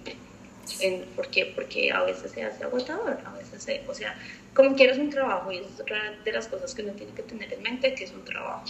[0.80, 4.16] en, porque, porque a veces se hace agotador, a veces se, o sea,
[4.54, 7.52] como quieres un trabajo y es otra de las cosas que uno tiene que tener
[7.52, 8.64] en mente, que es un trabajo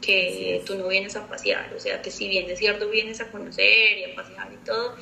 [0.00, 3.30] que tú no vienes a pasear, o sea, que si bien es cierto vienes a
[3.30, 4.94] conocer y a pasear y todo,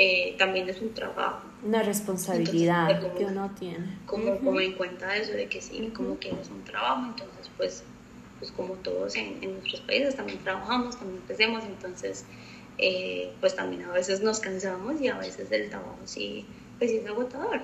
[0.00, 1.42] eh, también es un trabajo.
[1.64, 3.98] Una responsabilidad que uno tiene.
[4.06, 7.82] Como, como en cuenta eso de que sí, como que es un trabajo, entonces pues,
[8.38, 12.24] pues como todos en, en nuestros países también trabajamos, también empecemos, entonces
[12.78, 16.46] eh, pues también a veces nos cansamos y a veces el trabajo sí,
[16.78, 17.60] pues es agotador.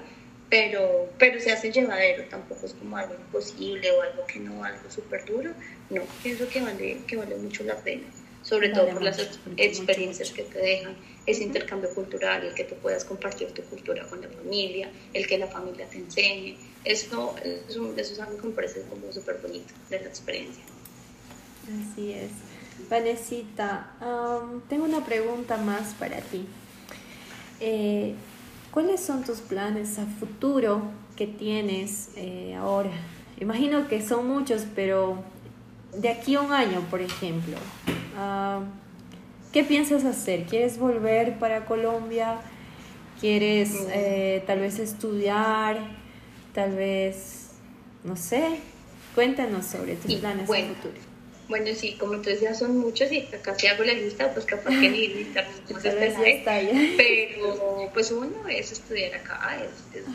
[0.50, 4.90] Pero, pero se hace llevadero, tampoco es como algo imposible o algo que no, algo
[4.90, 5.52] súper duro.
[5.88, 8.04] No, pienso que vale, que vale mucho la pena
[8.44, 9.18] sobre todo por las
[9.56, 10.94] experiencias que te dejan,
[11.26, 15.38] ese intercambio cultural, el que tú puedas compartir tu cultura con la familia, el que
[15.38, 16.56] la familia te enseñe.
[16.84, 20.62] Esto, eso, eso es algo que me parece como súper bonito de la experiencia.
[21.64, 22.30] Así es.
[22.90, 23.92] Vanesita,
[24.68, 26.46] tengo una pregunta más para ti.
[27.60, 28.14] Eh,
[28.70, 30.82] ¿Cuáles son tus planes a futuro
[31.16, 32.90] que tienes eh, ahora?
[33.40, 35.22] Imagino que son muchos, pero
[35.96, 37.56] de aquí a un año, por ejemplo,
[38.16, 38.60] Ah,
[39.52, 40.44] ¿Qué piensas hacer?
[40.44, 42.38] ¿Quieres volver para Colombia?
[43.20, 43.86] ¿Quieres mm.
[43.92, 45.78] eh, tal vez estudiar?
[46.52, 47.50] Tal vez,
[48.02, 48.58] no sé,
[49.14, 50.94] cuéntanos sobre tus planes bueno, futuro.
[51.46, 54.88] Bueno, sí, como tú decías, son muchos y casi hago la lista, pues capaz que
[54.88, 55.46] ni listar
[56.96, 60.08] Pero, pues uno es estudiar acá, es, es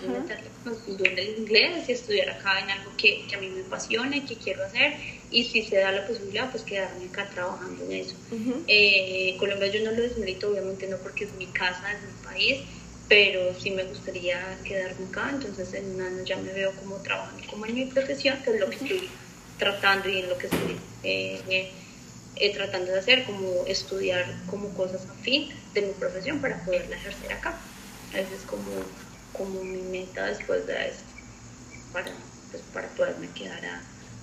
[0.87, 4.21] meterle el inglés y estudiar acá en algo que, que a mí me apasiona y
[4.21, 4.93] que quiero hacer
[5.31, 8.15] y si se da la posibilidad, pues quedarme acá trabajando en eso.
[8.67, 12.61] Eh, Colombia yo no lo desmerito, obviamente no porque es mi casa, es mi país,
[13.07, 17.43] pero sí me gustaría quedarme acá, entonces en un año ya me veo como trabajando
[17.47, 19.09] como en mi profesión, que es lo que estoy
[19.60, 21.72] tratando y en lo que estoy eh,
[22.38, 27.34] eh, tratando de hacer, como estudiar como cosas afín de mi profesión para poderla ejercer
[27.34, 27.60] acá.
[28.12, 28.63] Esa es como,
[29.34, 31.04] como mi meta después de esto,
[31.93, 32.12] para,
[32.50, 33.62] pues, para poderme quedar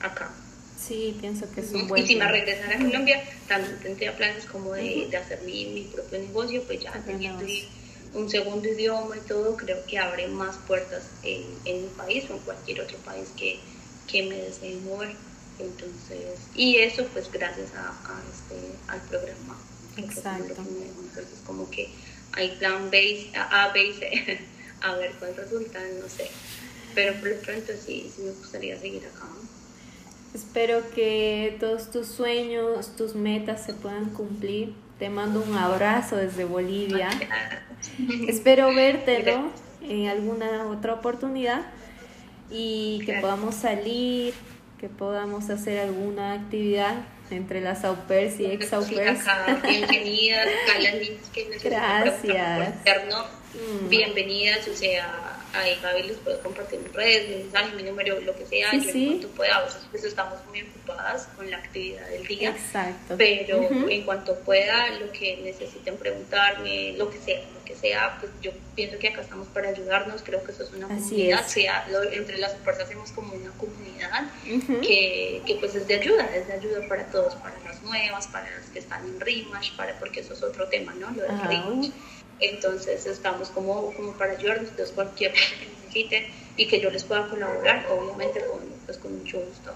[0.00, 0.30] acá.
[0.78, 4.44] Sí, pienso que es un buen Y si me regresara a Colombia, también tendría planes
[4.44, 7.46] como de, de hacer mi, mi, propio negocio, pues ya teniendo
[8.14, 12.34] un segundo idioma y todo, creo que abre más puertas en, en mi país o
[12.34, 13.58] en cualquier otro país que,
[14.06, 15.16] que me desee mover.
[15.58, 19.56] Entonces, y eso pues gracias a, a este, al programa.
[19.96, 20.54] Exacto.
[20.58, 21.88] Entonces, como que
[22.32, 24.40] hay plan B, A, B y C,
[24.82, 26.28] a ver cuál resulta, no sé.
[26.94, 29.26] Pero por lo pronto sí, sí me gustaría seguir acá.
[30.34, 34.74] Espero que todos tus sueños, tus metas se puedan cumplir.
[34.98, 37.08] Te mando un abrazo desde Bolivia.
[38.28, 39.24] Espero verte
[39.82, 41.62] en alguna otra oportunidad
[42.50, 44.34] y que podamos salir,
[44.78, 46.96] que podamos hacer alguna actividad
[47.30, 49.20] entre las au pairs y ex au pairs.
[49.62, 50.94] Bienvenidas a las
[51.32, 52.74] que Gracias.
[53.54, 53.88] Mm.
[53.88, 55.25] Bienvenidas, o sea,
[55.60, 58.80] ahí Gaby les puedo compartir mis redes, mi mensaje, mi número, lo que sea, sí,
[58.80, 59.04] yo sí.
[59.04, 63.14] en cuanto pueda, pues estamos muy ocupadas con la actividad del día, Exacto.
[63.16, 68.32] pero en cuanto pueda, lo que necesiten preguntarme, lo que sea, lo que sea, pues
[68.42, 72.38] yo pienso que acá estamos para ayudarnos, creo que eso es una comunidad, sea, entre
[72.38, 74.30] las fuerzas hacemos como una comunidad
[74.82, 78.50] que, que, pues es de ayuda, es de ayuda para todos, para las nuevas, para
[78.50, 81.10] las que están en Rimash, para, porque eso es otro tema, ¿no?
[81.10, 81.90] Lo del Rimash
[82.40, 86.24] entonces estamos como, como para ayudarnos, entonces cualquier cosa que necesiten
[86.56, 89.72] y que yo les pueda colaborar, obviamente con, pues, con mucho gusto.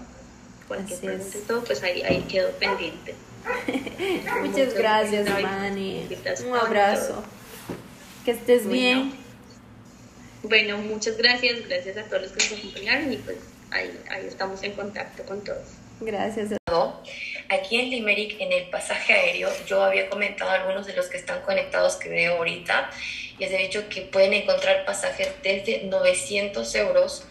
[0.67, 3.15] Cualquier pregunta y todo, pues ahí, ahí quedo pendiente.
[4.41, 6.07] Muchas, gracias, Mani.
[6.47, 7.23] Un abrazo.
[8.23, 9.13] Que estés bien.
[10.43, 13.37] Bueno, muchas gracias, gracias a todos los que nos acompañaron y pues
[13.69, 15.80] ahí, ahí estamos en contacto con todos.
[16.01, 16.49] Gracias.
[17.49, 21.17] Aquí en Limerick, en el pasaje aéreo, yo había comentado a algunos de los que
[21.17, 22.89] están conectados que veo ahorita,
[23.39, 27.25] les he dicho que pueden encontrar pasajes desde 900 euros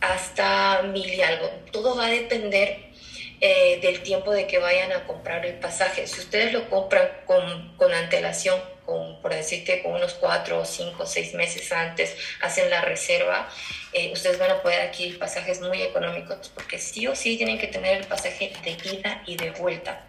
[0.00, 1.48] hasta mil y algo.
[1.70, 2.92] Todo va a depender
[3.40, 6.06] eh, del tiempo de que vayan a comprar el pasaje.
[6.06, 11.34] Si ustedes lo compran con, con antelación, con, por decirte, con unos cuatro, cinco, seis
[11.34, 13.48] meses antes, hacen la reserva,
[13.92, 17.66] eh, ustedes van a poder adquirir pasajes muy económicos porque sí o sí tienen que
[17.66, 20.06] tener el pasaje de ida y de vuelta.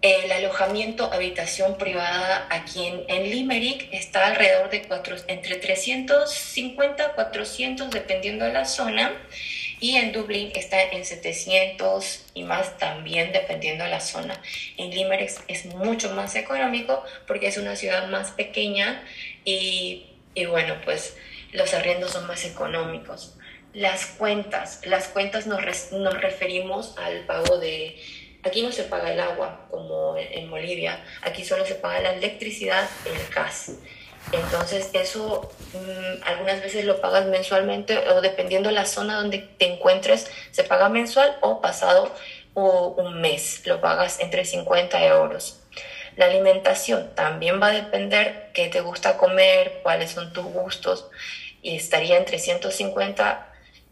[0.00, 7.90] El alojamiento, habitación privada aquí en, en Limerick está alrededor de cuatro, entre 350 400
[7.90, 9.12] dependiendo de la zona
[9.80, 14.40] y en Dublín está en 700 y más también dependiendo de la zona.
[14.76, 19.02] En Limerick es mucho más económico porque es una ciudad más pequeña
[19.44, 21.16] y, y bueno, pues
[21.52, 23.36] los arriendos son más económicos.
[23.74, 28.00] Las cuentas, las cuentas nos, nos referimos al pago de...
[28.44, 32.88] Aquí no se paga el agua como en Bolivia, aquí solo se paga la electricidad,
[33.04, 33.72] el gas.
[34.32, 39.72] Entonces eso mm, algunas veces lo pagas mensualmente o dependiendo de la zona donde te
[39.72, 42.12] encuentres, se paga mensual o pasado
[42.54, 45.60] o un mes, lo pagas entre 50 euros.
[46.18, 51.08] La alimentación también va a depender qué te gusta comer, cuáles son tus gustos
[51.62, 53.46] y estaría entre 150.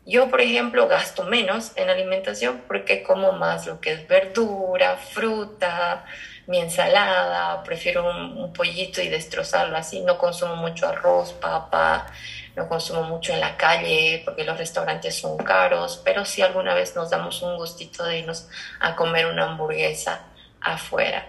[0.05, 6.05] Yo, por ejemplo, gasto menos en alimentación porque como más lo que es verdura, fruta,
[6.49, 12.09] mi ensalada, prefiero un, pollito y destrozarlo así, no consumo mucho arroz, papa,
[12.57, 16.97] no consumo mucho en la calle porque los restaurantes son caros, pero si alguna vez
[16.97, 18.49] nos damos un gustito de irnos
[18.81, 20.27] a comer una hamburguesa
[20.67, 21.27] afuera.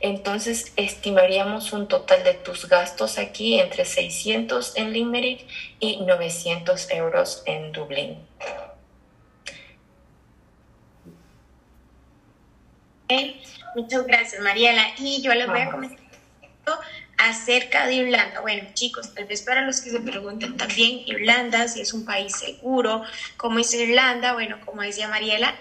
[0.00, 5.46] Entonces estimaríamos un total de tus gastos aquí entre 600 en Limerick
[5.78, 8.18] y 900 euros en Dublín.
[13.74, 14.82] Muchas gracias, Mariela.
[14.98, 15.98] Y yo les voy a comentar
[17.22, 18.40] acerca de Irlanda.
[18.40, 22.36] Bueno, chicos, tal vez para los que se pregunten también, Irlanda, si es un país
[22.36, 23.02] seguro,
[23.36, 24.32] ¿cómo es Irlanda?
[24.32, 25.54] Bueno, como decía Mariela,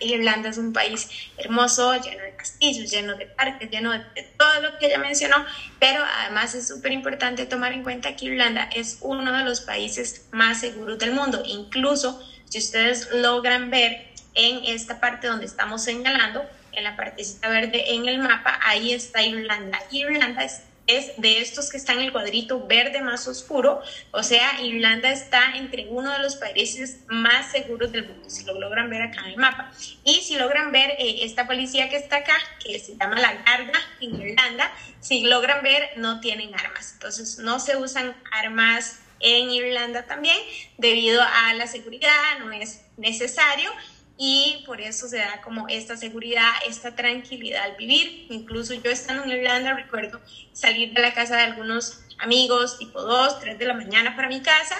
[0.00, 4.00] Irlanda es un país hermoso, lleno de castillos, lleno de parques, lleno de,
[4.36, 5.42] todo lo que ella mencionó,
[5.80, 10.26] pero además es súper importante tomar en cuenta que Irlanda es uno de los países
[10.32, 11.42] más seguros del mundo.
[11.46, 17.94] Incluso, si ustedes logran ver en esta parte donde estamos señalando, en la partecita verde
[17.94, 19.78] en el mapa, ahí está Irlanda.
[19.90, 24.60] Irlanda es, es, de estos que están en el cuadrito verde más oscuro, o sea,
[24.60, 29.02] Irlanda está entre uno de los países más seguros del mundo, si lo logran ver
[29.02, 29.72] acá en el mapa.
[30.04, 33.78] Y si logran ver eh, esta policía que está acá, que se llama la Garda
[34.00, 36.92] en Irlanda, si logran ver, no tienen armas.
[36.94, 40.36] Entonces, no se usan armas en Irlanda también,
[40.78, 43.72] debido a la seguridad, no es necesario
[44.18, 48.26] y por eso se da como esta seguridad, esta tranquilidad al vivir.
[48.30, 50.20] Incluso yo estando en Irlanda recuerdo
[50.52, 54.40] salir de la casa de algunos amigos tipo 2, 3 de la mañana para mi
[54.40, 54.76] casa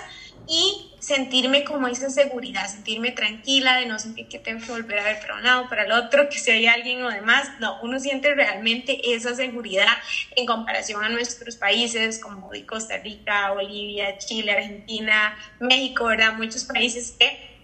[0.49, 5.05] y sentirme como esa seguridad, sentirme tranquila, de no sentir que tengo que volver a
[5.05, 7.51] ver para un lado, para el otro, que si hay alguien o demás.
[7.59, 9.89] No, uno siente realmente esa seguridad
[10.37, 16.35] en comparación a nuestros países como Costa Rica, Bolivia, Chile, Argentina, México, ¿verdad?
[16.35, 17.56] Muchos países que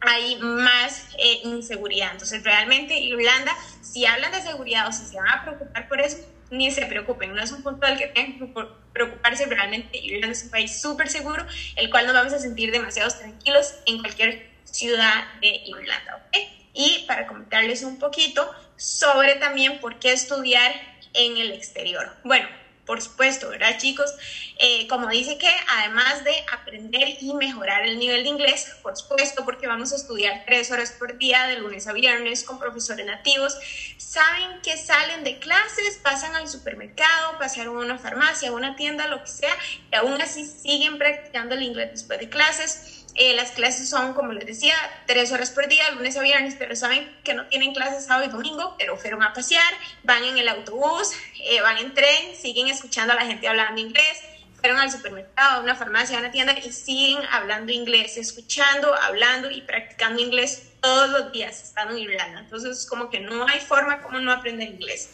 [0.00, 2.12] hay más eh, inseguridad.
[2.12, 6.18] Entonces, realmente Irlanda, si hablan de seguridad o si se van a preocupar por eso,
[6.50, 10.44] ni se preocupen, no es un punto al que tengan que preocuparse, realmente Irlanda es
[10.44, 11.44] un país súper seguro,
[11.76, 16.38] el cual nos vamos a sentir demasiado tranquilos en cualquier ciudad de Irlanda, ¿ok?
[16.72, 20.72] Y para comentarles un poquito sobre también por qué estudiar
[21.14, 22.14] en el exterior.
[22.24, 22.48] Bueno,
[22.88, 24.14] por supuesto, ¿verdad chicos?
[24.58, 29.44] Eh, como dice que además de aprender y mejorar el nivel de inglés, por supuesto,
[29.44, 33.58] porque vamos a estudiar tres horas por día de lunes a viernes con profesores nativos,
[33.98, 39.06] saben que salen de clases, pasan al supermercado, pasaron a una farmacia, a una tienda,
[39.06, 39.54] lo que sea,
[39.92, 44.32] y aún así siguen practicando el inglés después de clases eh, las clases son, como
[44.32, 44.74] les decía,
[45.06, 48.28] tres horas por día, lunes a viernes, pero saben que no tienen clases sábado y
[48.28, 49.72] domingo, pero fueron a pasear,
[50.04, 51.10] van en el autobús,
[51.42, 54.22] eh, van en tren, siguen escuchando a la gente hablando inglés,
[54.60, 59.50] fueron al supermercado, a una farmacia, a una tienda y siguen hablando inglés, escuchando, hablando
[59.50, 62.38] y practicando inglés todos los días, estando en Irlanda.
[62.38, 65.10] Entonces, como que no hay forma como no aprender inglés.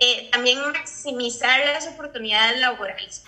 [0.00, 3.22] Eh, también maximizar las oportunidades laborales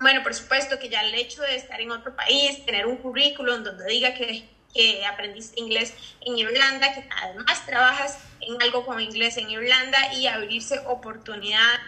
[0.00, 3.64] bueno, por supuesto que ya el hecho de estar en otro país, tener un currículum
[3.64, 9.36] donde diga que, que aprendiste inglés en Irlanda, que además trabajas en algo como inglés
[9.36, 11.80] en Irlanda y abrirse oportunidades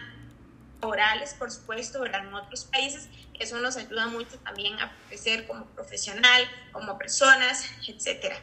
[0.81, 3.07] laborales, por supuesto, en otros países,
[3.39, 8.35] eso nos ayuda mucho también a crecer como profesional, como personas, etcétera.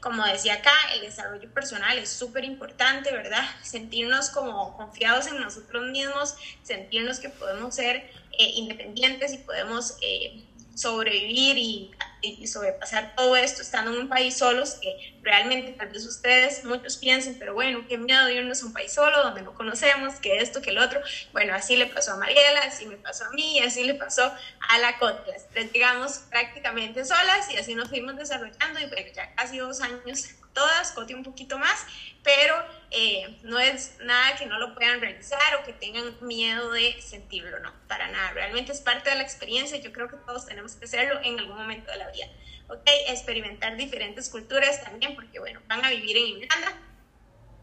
[0.00, 3.44] Como decía acá, el desarrollo personal es súper importante, ¿verdad?
[3.62, 10.44] Sentirnos como confiados en nosotros mismos, sentirnos que podemos ser eh, independientes y podemos eh,
[10.74, 16.04] sobrevivir y, y, sobrepasar todo esto estando en un país solos, que realmente tal vez
[16.04, 20.16] ustedes, muchos piensen, pero bueno, qué miedo irnos a un país solo donde no conocemos,
[20.16, 21.00] que esto, que el otro.
[21.32, 24.24] Bueno, así le pasó a Mariela, así me pasó a mí, así le pasó
[24.68, 25.30] a la Coti.
[25.30, 30.28] Las llegamos prácticamente solas y así nos fuimos desarrollando y bueno, ya casi dos años
[30.54, 31.86] todas, Coti un poquito más,
[32.22, 32.54] pero
[32.90, 37.58] eh, no es nada que no lo puedan realizar o que tengan miedo de sentirlo,
[37.60, 38.30] no, para nada.
[38.30, 39.78] Realmente es parte de la experiencia.
[39.78, 42.26] Yo creo que todos tenemos que hacerlo en algún momento de la vida.
[42.68, 42.88] ¿Ok?
[43.08, 46.72] Experimentar diferentes culturas también, porque bueno, van a vivir en Irlanda.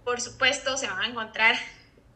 [0.03, 1.55] Por supuesto, se van a encontrar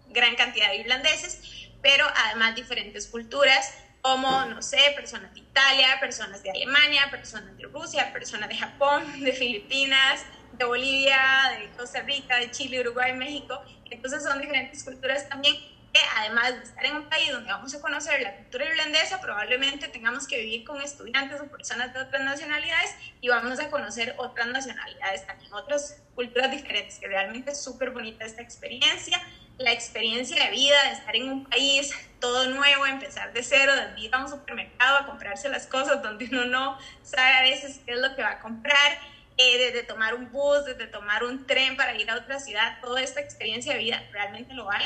[0.09, 6.43] gran cantidad de irlandeses, pero además diferentes culturas como, no sé, personas de Italia, personas
[6.43, 10.23] de Alemania, personas de Rusia, personas de Japón, de Filipinas,
[10.57, 11.17] de Bolivia,
[11.59, 13.61] de Costa Rica, de Chile, Uruguay, México.
[13.89, 15.55] Entonces son diferentes culturas también
[15.95, 19.87] que además de estar en un país donde vamos a conocer la cultura irlandesa, probablemente
[19.87, 24.47] tengamos que vivir con estudiantes o personas de otras nacionalidades y vamos a conocer otras
[24.47, 29.21] nacionalidades también, otras culturas diferentes, que realmente es súper bonita esta experiencia,
[29.57, 34.01] la experiencia de vida, de estar en un país todo nuevo, empezar de cero, de
[34.01, 37.93] ir a un supermercado a comprarse las cosas donde uno no sabe a veces qué
[37.93, 38.99] es lo que va a comprar
[39.37, 43.01] eh, desde tomar un bus, desde tomar un tren para ir a otra ciudad, toda
[43.01, 44.85] esta experiencia de vida realmente lo vale.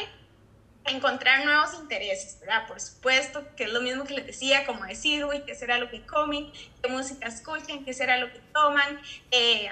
[0.85, 2.65] Encontrar nuevos intereses, ¿verdad?
[2.67, 5.89] Por supuesto, que es lo mismo que les decía, como decir, uy, qué será lo
[5.89, 9.69] que comen, qué música escuchan, qué será lo que toman, eh,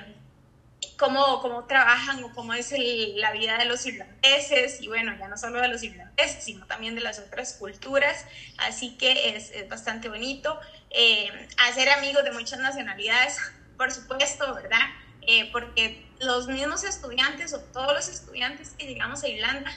[0.98, 2.72] cómo, cómo trabajan o cómo es
[3.16, 6.94] la vida de los irlandeses, y bueno, ya no solo de los irlandeses, sino también
[6.94, 8.26] de las otras culturas,
[8.58, 10.60] así que es, es bastante bonito.
[10.92, 11.30] Eh,
[11.70, 13.40] hacer amigos de muchas nacionalidades,
[13.78, 14.82] por supuesto, ¿verdad?
[15.22, 19.72] Eh, porque los mismos estudiantes o todos los estudiantes que llegamos a Irlanda,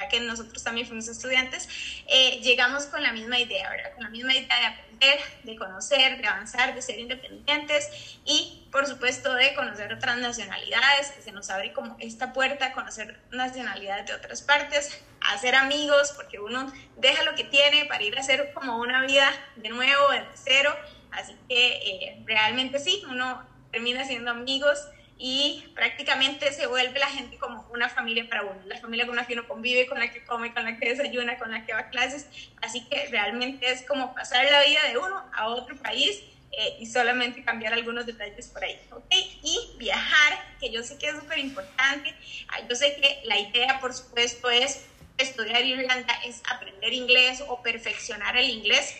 [0.00, 1.68] ya que nosotros también fuimos estudiantes,
[2.08, 3.94] eh, llegamos con la misma idea, ¿verdad?
[3.94, 8.86] Con la misma idea de aprender, de conocer, de avanzar, de ser independientes y, por
[8.86, 14.14] supuesto, de conocer otras nacionalidades, que se nos abre como esta puerta conocer nacionalidades de
[14.14, 18.52] otras partes, a hacer amigos, porque uno deja lo que tiene para ir a hacer
[18.52, 20.74] como una vida de nuevo, de cero
[21.12, 24.78] Así que eh, realmente sí, uno termina siendo amigos
[25.18, 29.26] y prácticamente se vuelve la gente como una familia para uno, la familia con la
[29.26, 31.80] que uno convive, con la que come, con la que desayuna, con la que va
[31.80, 32.26] a clases.
[32.60, 36.86] Así que realmente es como pasar la vida de uno a otro país eh, y
[36.86, 39.06] solamente cambiar algunos detalles por ahí, ¿ok?
[39.10, 42.14] Y viajar, que yo sé que es súper importante.
[42.48, 44.84] Ah, yo sé que la idea, por supuesto, es
[45.18, 48.96] estudiar Irlanda, es aprender inglés o perfeccionar el inglés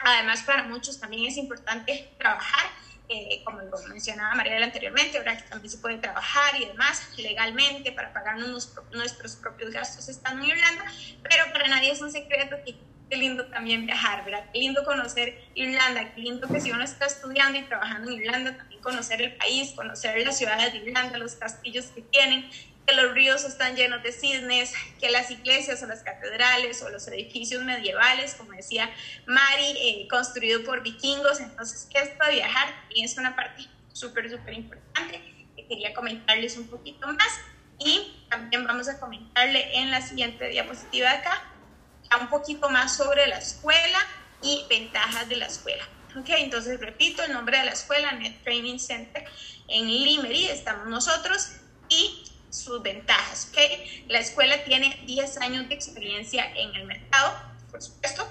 [0.00, 2.70] Además, para muchos también es importante trabajar,
[3.08, 7.92] eh, como lo mencionaba María anteriormente, ahora que también se puede trabajar y demás legalmente
[7.92, 10.84] para pagar nuestros propios gastos estando en Irlanda,
[11.22, 12.78] pero para nadie es un secreto que
[13.12, 14.46] qué lindo también viajar, ¿verdad?
[14.54, 18.56] Qué lindo conocer Irlanda, qué lindo que si uno está estudiando y trabajando en Irlanda,
[18.56, 22.50] también conocer el país, conocer las ciudades de Irlanda, los castillos que tienen,
[22.86, 27.06] que los ríos están llenos de cisnes, que las iglesias o las catedrales o los
[27.08, 28.88] edificios medievales, como decía
[29.26, 31.40] Mari, eh, construido por vikingos.
[31.40, 35.20] Entonces, esto de viajar también es una parte súper, súper importante
[35.54, 37.40] que quería comentarles un poquito más.
[37.78, 41.51] Y también vamos a comentarle en la siguiente diapositiva de acá
[42.18, 43.98] un poquito más sobre la escuela
[44.42, 45.84] y ventajas de la escuela.
[46.16, 49.24] Ok, entonces repito el nombre de la escuela, Net Training Center
[49.68, 51.52] en Limerick, estamos nosotros
[51.88, 53.50] y sus ventajas.
[53.50, 53.58] ¿ok?
[54.08, 57.34] La escuela tiene 10 años de experiencia en el mercado,
[57.70, 58.28] por supuesto.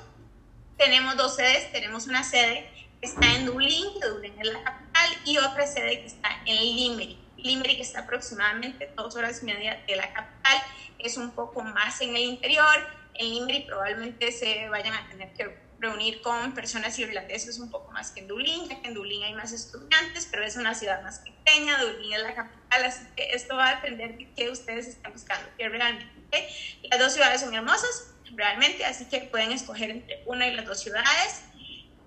[0.78, 2.70] Tenemos dos sedes, tenemos una sede
[3.00, 6.58] que está en Dublín, que Dublín es la capital, y otra sede que está en
[6.58, 7.18] Limerick.
[7.38, 10.62] Limerick está aproximadamente dos horas y media de la capital,
[11.00, 13.01] es un poco más en el interior.
[13.22, 18.10] En Limerick probablemente se vayan a tener que reunir con personas irlandesas un poco más
[18.12, 21.20] que en Dublín, ya que en Dublín hay más estudiantes, pero es una ciudad más
[21.20, 25.14] pequeña, Dublín es la capital, así que esto va a depender de qué ustedes están
[25.14, 26.50] buscando, que realmente
[26.90, 30.80] las dos ciudades son hermosas, realmente, así que pueden escoger entre una y las dos
[30.80, 31.44] ciudades.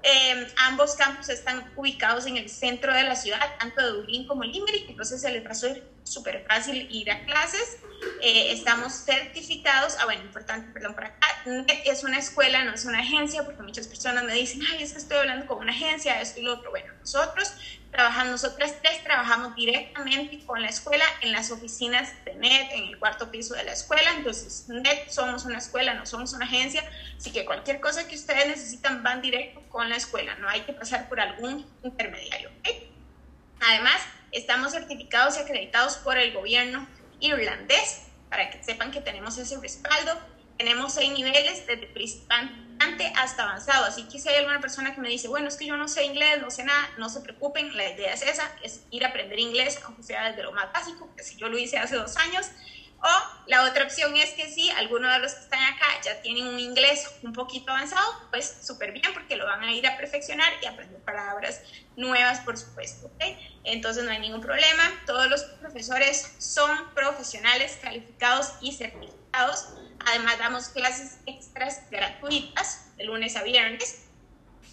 [0.02, 4.42] Eh, ambos campos están ubicados en el centro de la ciudad, tanto de Dublín como
[4.42, 7.78] Limerick, entonces se les va a ser súper fácil ir a clases.
[8.20, 11.26] Eh, estamos certificados, ah bueno, importante, perdón, por acá,
[11.84, 14.98] es una escuela, no es una agencia, porque muchas personas me dicen, ay, es que
[14.98, 16.70] estoy hablando con una agencia, esto y lo otro.
[16.70, 17.54] Bueno, nosotros
[17.90, 22.98] trabajamos, nosotras tres trabajamos directamente con la escuela en las oficinas de NET, en el
[22.98, 24.10] cuarto piso de la escuela.
[24.16, 26.82] Entonces, NET somos una escuela, no somos una agencia,
[27.16, 30.72] así que cualquier cosa que ustedes necesitan van directo con la escuela, no hay que
[30.72, 32.50] pasar por algún intermediario.
[33.60, 34.00] Además,
[34.34, 36.86] estamos certificados y acreditados por el gobierno
[37.20, 40.18] irlandés, para que sepan que tenemos ese respaldo.
[40.58, 43.86] Tenemos seis niveles, desde principiante hasta avanzado.
[43.86, 46.04] Así que si hay alguna persona que me dice, bueno, es que yo no sé
[46.04, 49.38] inglés, no sé nada, no se preocupen, la idea es esa, es ir a aprender
[49.38, 52.50] inglés, aunque sea desde lo más básico, que si yo lo hice hace dos años,
[53.04, 56.46] o la otra opción es que si alguno de los que están acá ya tienen
[56.46, 60.50] un inglés un poquito avanzado, pues súper bien porque lo van a ir a perfeccionar
[60.62, 61.60] y aprender palabras
[61.96, 63.10] nuevas, por supuesto.
[63.64, 64.82] Entonces no hay ningún problema.
[65.04, 69.68] Todos los profesores son profesionales calificados y certificados.
[70.06, 74.06] Además damos clases extras gratuitas de lunes a viernes.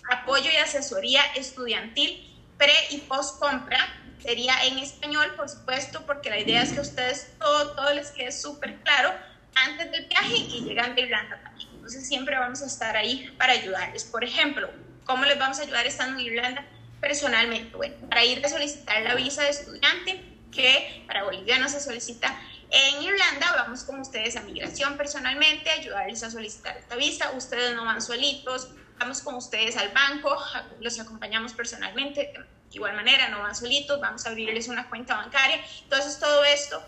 [0.10, 2.28] Apoyo y asesoría estudiantil
[2.58, 7.34] pre y post compra sería en español, por supuesto, porque la idea es que ustedes
[7.40, 9.14] todo, todo les quede súper claro
[9.56, 11.70] antes del viaje y llegando a Irlanda también.
[11.74, 14.04] Entonces siempre vamos a estar ahí para ayudarles.
[14.04, 14.70] Por ejemplo,
[15.06, 16.66] ¿cómo les vamos a ayudar estando en Irlanda
[17.00, 17.76] personalmente?
[17.76, 22.40] Bueno, para ir a solicitar la visa de estudiante, que para Bolivia no se solicita
[22.70, 27.32] en Irlanda, vamos con ustedes a migración personalmente, ayudarles a solicitar esta visa.
[27.32, 28.70] Ustedes no van solitos,
[29.00, 30.38] vamos con ustedes al banco,
[30.80, 32.34] los acompañamos personalmente
[32.78, 35.60] igual manera, no van solitos, vamos a abrirles una cuenta bancaria.
[35.84, 36.82] Entonces, todo esto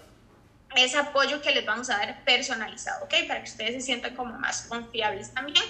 [0.75, 3.13] es apoyo que les vamos a dar personalizado, ¿ok?
[3.27, 5.63] Para que ustedes se sientan como más confiables también.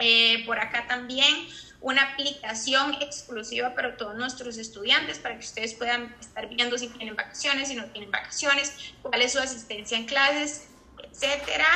[0.00, 1.46] Eh, por acá también
[1.80, 7.14] una aplicación exclusiva para todos nuestros estudiantes para que ustedes puedan estar viendo si tienen
[7.14, 10.68] vacaciones, si no tienen vacaciones, cuál es su asistencia en clases,
[11.02, 11.66] etcétera.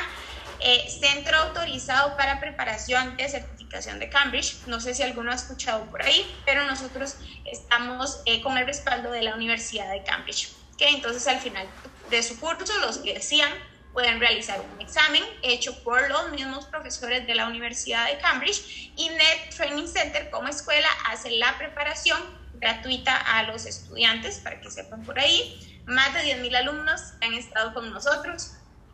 [0.61, 3.24] Eh, centro autorizado para preparación de
[3.69, 4.57] de Cambridge.
[4.66, 9.11] No sé si alguno ha escuchado por ahí, pero nosotros estamos eh, con el respaldo
[9.11, 10.51] de la Universidad de Cambridge.
[10.77, 11.66] que Entonces, al final
[12.11, 13.51] de su curso, los que decían
[13.93, 19.09] pueden realizar un examen hecho por los mismos profesores de la Universidad de Cambridge y
[19.09, 22.19] NET Training Center como escuela hace la preparación
[22.55, 25.83] gratuita a los estudiantes, para que sepan por ahí.
[25.87, 28.53] Más de 10.000 alumnos han estado con nosotros.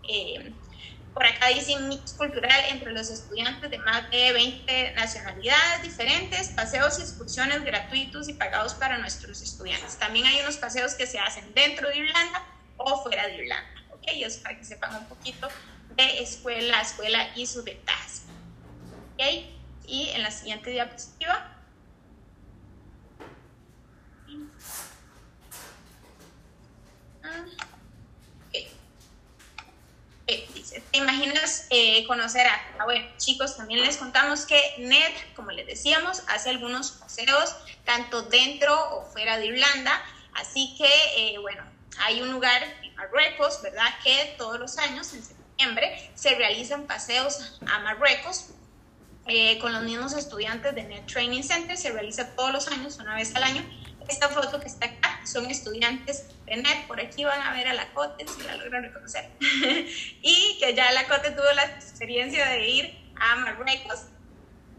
[0.09, 0.53] Eh,
[1.14, 6.98] por acá dice mix cultural entre los estudiantes de más de 20 nacionalidades diferentes, paseos
[6.98, 9.96] y excursiones gratuitos y pagados para nuestros estudiantes.
[9.96, 12.44] También hay unos paseos que se hacen dentro de Irlanda
[12.76, 13.70] o fuera de Irlanda.
[13.92, 14.02] ¿ok?
[14.06, 15.48] es para que sepan un poquito
[15.94, 18.22] de escuela a escuela y sus ventajas.
[19.14, 19.22] ¿ok?
[19.86, 21.50] Y en la siguiente diapositiva.
[27.22, 27.74] Ah.
[30.27, 30.49] Eh,
[30.91, 35.66] ¿te imaginas eh, conocer a, ah, bueno, chicos, también les contamos que NET, como les
[35.66, 37.55] decíamos, hace algunos paseos
[37.85, 40.03] tanto dentro o fuera de Irlanda,
[40.33, 41.62] así que, eh, bueno,
[41.99, 43.87] hay un lugar en Marruecos, ¿verdad?
[44.03, 48.47] Que todos los años, en septiembre, se realizan paseos a Marruecos
[49.61, 53.35] con los mismos estudiantes de NET Training Center, se realiza todos los años, una vez
[53.35, 53.64] al año,
[54.09, 57.75] esta foto que está acá son estudiantes de NET, por aquí van a ver a
[57.75, 62.68] la Cote, si la logran reconocer, y que ya la Cote tuvo la experiencia de
[62.68, 64.07] ir a Marruecos.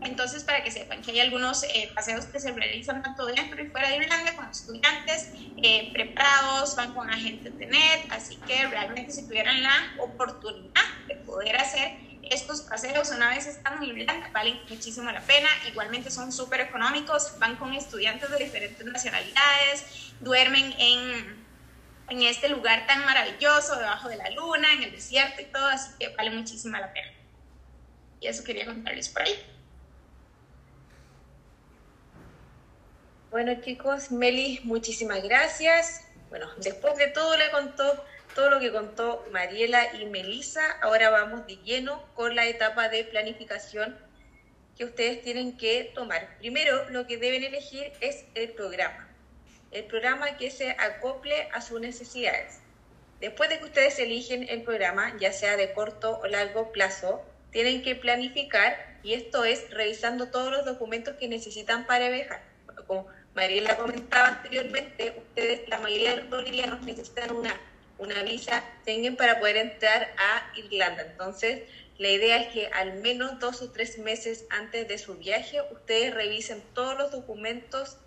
[0.02, 3.70] Entonces, para que sepan que hay algunos eh, paseos que se realizan tanto dentro y
[3.70, 5.30] fuera de Irlanda con estudiantes
[5.64, 11.16] eh, preparados, van con agentes de net, así que realmente si tuvieran la oportunidad de
[11.16, 16.32] poder hacer estos paseos una vez están en Irlanda valen muchísimo la pena, igualmente son
[16.32, 21.46] súper económicos, van con estudiantes de diferentes nacionalidades, duermen en,
[22.10, 25.92] en este lugar tan maravilloso, debajo de la luna, en el desierto y todo, así
[26.00, 27.12] que vale muchísimo la pena.
[28.20, 29.36] Y eso quería contarles por ahí.
[33.32, 36.08] Bueno chicos, Meli, muchísimas gracias.
[36.30, 38.04] Bueno, después de todo le contó
[38.36, 43.06] todo lo que contó Mariela y Melisa, ahora vamos de lleno con la etapa de
[43.06, 43.98] planificación
[44.78, 46.38] que ustedes tienen que tomar.
[46.40, 49.05] Primero, lo que deben elegir es el programa.
[49.76, 52.62] El programa que se acople a sus necesidades.
[53.20, 57.22] Después de que ustedes eligen el programa, ya sea de corto o largo plazo,
[57.52, 62.42] tienen que planificar y esto es revisando todos los documentos que necesitan para viajar.
[62.88, 67.60] Como Mariela comentaba anteriormente, ustedes, la mayoría de los bolivianos necesitan una,
[67.98, 71.02] una visa Schengen para poder entrar a Irlanda.
[71.02, 71.64] Entonces,
[71.98, 76.14] la idea es que al menos dos o tres meses antes de su viaje, ustedes
[76.14, 77.98] revisen todos los documentos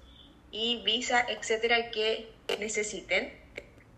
[0.51, 3.32] y visa, etcétera, que necesiten.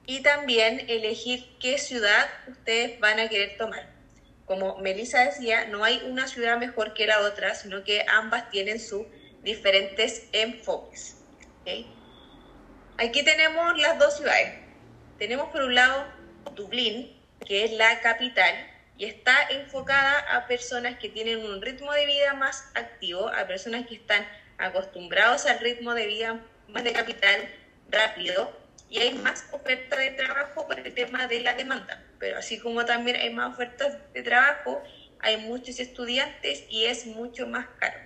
[0.07, 3.89] Y también elegir qué ciudad ustedes van a querer tomar.
[4.47, 8.81] Como Melissa decía, no hay una ciudad mejor que la otra, sino que ambas tienen
[8.81, 9.07] sus
[9.43, 11.17] diferentes enfoques.
[12.99, 14.59] Aquí tenemos las dos ciudades.
[15.19, 16.05] Tenemos por un lado
[16.57, 18.53] Dublín, que es la capital,
[18.97, 23.87] y está enfocada a personas que tienen un ritmo de vida más activo, a personas
[23.87, 24.27] que están
[24.61, 27.49] acostumbrados al ritmo de vida más de capital
[27.91, 32.03] rápido, y hay más oferta de trabajo por el tema de la demanda.
[32.19, 34.83] Pero así como también hay más ofertas de trabajo,
[35.21, 37.99] hay muchos estudiantes y es mucho más caro.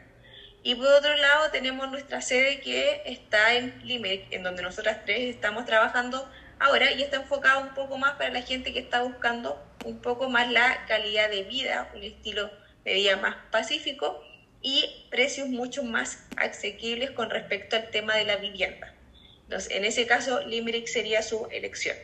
[0.63, 5.35] Y por otro lado tenemos nuestra sede que está en Limerick, en donde nosotras tres
[5.35, 9.63] estamos trabajando ahora y está enfocado un poco más para la gente que está buscando
[9.85, 12.51] un poco más la calidad de vida, un estilo
[12.85, 14.23] de vida más pacífico
[14.65, 18.95] y precios mucho más asequibles con respecto al tema de la vivienda.
[19.43, 21.97] Entonces, en ese caso, Limerick sería su elección.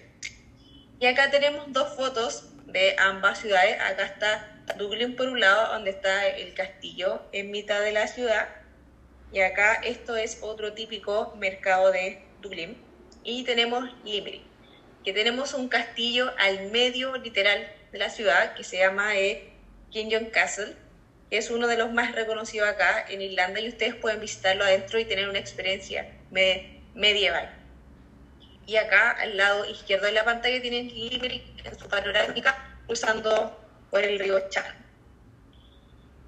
[1.00, 3.80] Y acá tenemos dos fotos de ambas ciudades.
[3.80, 8.48] Acá está Dublín por un lado, donde está el castillo en mitad de la ciudad,
[9.32, 12.76] y acá esto es otro típico mercado de Dublín.
[13.24, 14.42] Y tenemos Limerick,
[15.02, 19.50] que tenemos un castillo al medio literal de la ciudad que se llama eh,
[19.90, 20.76] King John Castle,
[21.31, 25.05] es uno de los más reconocidos acá en Irlanda y ustedes pueden visitarlo adentro y
[25.05, 27.57] tener una experiencia medieval.
[28.66, 33.59] Y acá al lado izquierdo de la pantalla tienen Limerick en su panorámica usando
[33.91, 34.81] por el río Chan.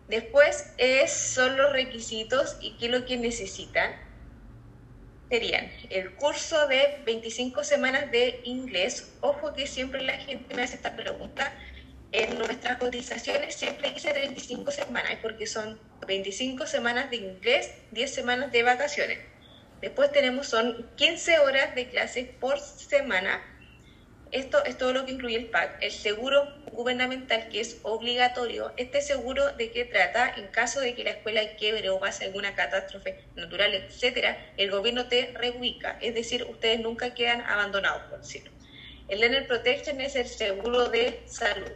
[0.08, 3.92] Después es, son los requisitos y qué es lo que necesitan.
[5.30, 9.12] Serían el curso de 25 semanas de inglés.
[9.20, 11.52] Ojo que siempre la gente me hace esta pregunta.
[12.12, 18.52] En nuestras cotizaciones siempre dice 35 semanas porque son 25 semanas de inglés, 10 semanas
[18.52, 19.18] de vacaciones.
[19.80, 23.42] Después tenemos son 15 horas de clases por semana
[24.32, 25.76] esto es todo lo que incluye el PAC.
[25.82, 28.72] El seguro gubernamental que es obligatorio.
[28.78, 32.54] Este seguro de qué trata en caso de que la escuela quiebre o pase alguna
[32.54, 35.98] catástrofe natural, etcétera, el gobierno te reubica.
[36.00, 38.52] Es decir, ustedes nunca quedan abandonados, por decirlo.
[39.06, 41.70] El Learner Protection es el seguro de salud,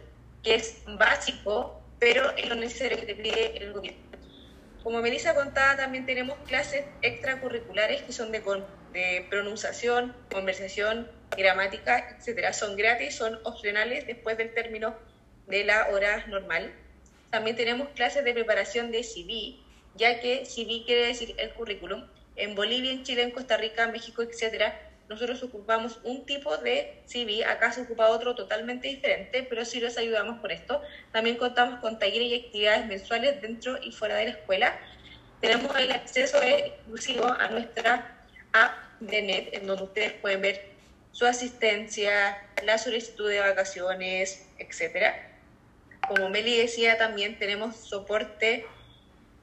[0.53, 4.01] es básico, pero es lo necesario que te pide el gobierno.
[4.83, 8.39] Como Melissa contaba, también tenemos clases extracurriculares que son de,
[8.93, 14.95] de pronunciación, conversación, gramática, etcétera, son gratis, son opcionales después del término
[15.47, 16.73] de la hora normal.
[17.29, 19.57] También tenemos clases de preparación de CV,
[19.95, 22.07] ya que CV quiere decir el currículum.
[22.35, 24.79] En Bolivia, en Chile, en Costa Rica, México, etcétera,
[25.09, 29.97] nosotros ocupamos un tipo de CV, acá se ocupa otro totalmente diferente, pero sí los
[29.97, 30.81] ayudamos con esto.
[31.11, 34.77] También contamos con talleres y actividades mensuales dentro y fuera de la escuela.
[35.39, 40.77] Tenemos el acceso exclusivo a nuestra app de net, en donde ustedes pueden ver
[41.11, 45.15] su asistencia, la solicitud de vacaciones, etc.
[46.07, 48.65] Como Meli decía, también tenemos soporte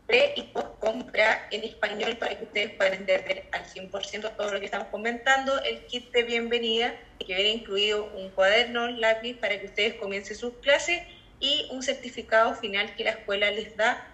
[0.07, 4.61] pre y post compra en español para que ustedes puedan entender al 100% todo lo
[4.61, 5.63] que estamos comentando.
[5.63, 10.55] El kit de bienvenida que viene incluido un cuaderno, lápiz para que ustedes comiencen sus
[10.59, 11.03] clases
[11.41, 14.07] y un certificado final que la escuela les da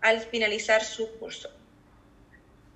[0.00, 1.50] al finalizar su curso.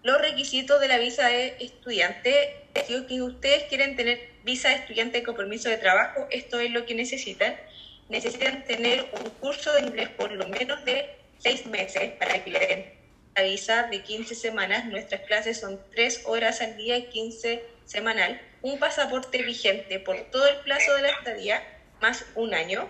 [0.03, 5.37] Los requisitos de la visa de estudiante si ustedes quieren tener visa de estudiante con
[5.37, 7.57] permiso de trabajo, esto es lo que necesitan.
[8.09, 12.59] Necesitan tener un curso de inglés por lo menos de seis meses para que le
[12.59, 12.99] den
[13.36, 14.84] la visa de 15 semanas.
[14.86, 18.41] Nuestras clases son tres horas al día, 15 semanal.
[18.62, 21.62] Un pasaporte vigente por todo el plazo de la estadía,
[22.01, 22.89] más un año.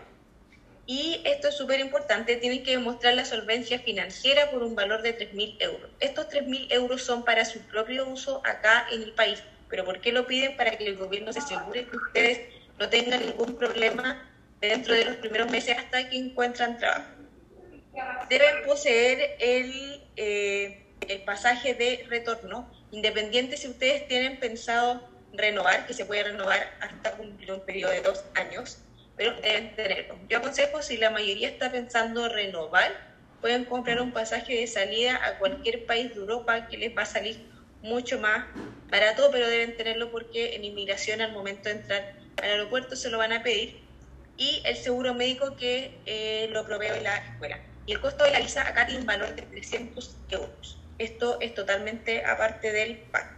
[0.87, 5.19] Y esto es súper importante, tienen que demostrar la solvencia financiera por un valor de
[5.19, 5.91] 3.000 euros.
[6.01, 9.43] Estos 3.000 euros son para su propio uso acá en el país.
[9.69, 10.57] ¿Pero por qué lo piden?
[10.57, 12.41] Para que el gobierno se asegure que ustedes
[12.79, 14.31] no tengan ningún problema
[14.63, 17.18] dentro de los primeros meses hasta que encuentran trabajo.
[18.29, 25.95] Deben poseer el, eh, el pasaje de retorno, independiente si ustedes tienen pensado renovar, que
[25.95, 28.79] se puede renovar hasta cumplir un periodo de dos años,
[29.17, 30.19] pero deben tenerlo.
[30.29, 32.93] Yo aconsejo, si la mayoría está pensando renovar,
[33.41, 37.07] pueden comprar un pasaje de salida a cualquier país de Europa que les va a
[37.07, 37.51] salir
[37.83, 38.47] mucho más
[38.91, 43.19] barato, pero deben tenerlo porque en inmigración al momento de entrar al aeropuerto se lo
[43.19, 43.81] van a pedir
[44.37, 47.68] y el seguro médico que eh, lo provee la escuela.
[47.89, 50.79] Y el costo de la visa acá tiene un valor de 300 euros.
[50.99, 53.31] Esto es totalmente aparte del pago.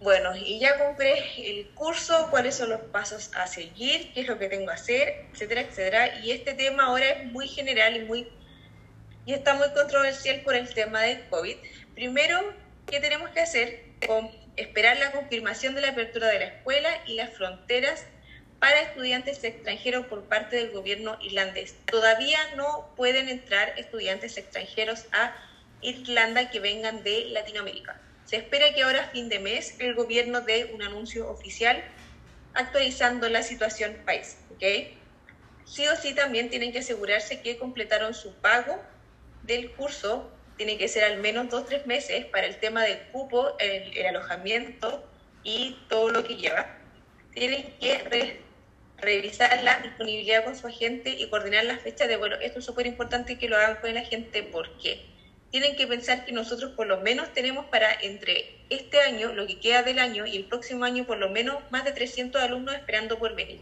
[0.00, 4.38] Bueno, y ya compré el curso, cuáles son los pasos a seguir, qué es lo
[4.38, 6.18] que tengo que hacer, etcétera, etcétera.
[6.20, 8.28] Y este tema ahora es muy general y muy
[9.26, 11.56] y está muy controversial por el tema del COVID.
[11.94, 12.54] Primero,
[12.86, 13.92] ¿qué tenemos que hacer?
[14.56, 18.04] esperar la confirmación de la apertura de la escuela y las fronteras
[18.62, 21.74] para estudiantes extranjeros por parte del gobierno irlandés.
[21.86, 25.34] Todavía no pueden entrar estudiantes extranjeros a
[25.80, 28.00] Irlanda que vengan de Latinoamérica.
[28.24, 31.82] Se espera que ahora, a fin de mes, el gobierno dé un anuncio oficial
[32.54, 34.38] actualizando la situación país.
[34.54, 34.96] ¿okay?
[35.64, 38.80] Sí o sí también tienen que asegurarse que completaron su pago
[39.42, 40.30] del curso.
[40.56, 43.98] Tiene que ser al menos dos o tres meses para el tema del cupo, el,
[43.98, 45.04] el alojamiento
[45.42, 46.78] y todo lo que lleva.
[47.34, 48.51] Tienen que
[49.02, 52.38] revisar la disponibilidad con su agente y coordinar las fechas de vuelo.
[52.40, 54.42] Esto es súper importante que lo hagan con el agente.
[54.44, 55.04] ¿Por qué?
[55.50, 59.60] Tienen que pensar que nosotros por lo menos tenemos para entre este año, lo que
[59.60, 63.18] queda del año, y el próximo año por lo menos más de 300 alumnos esperando
[63.18, 63.60] por venir.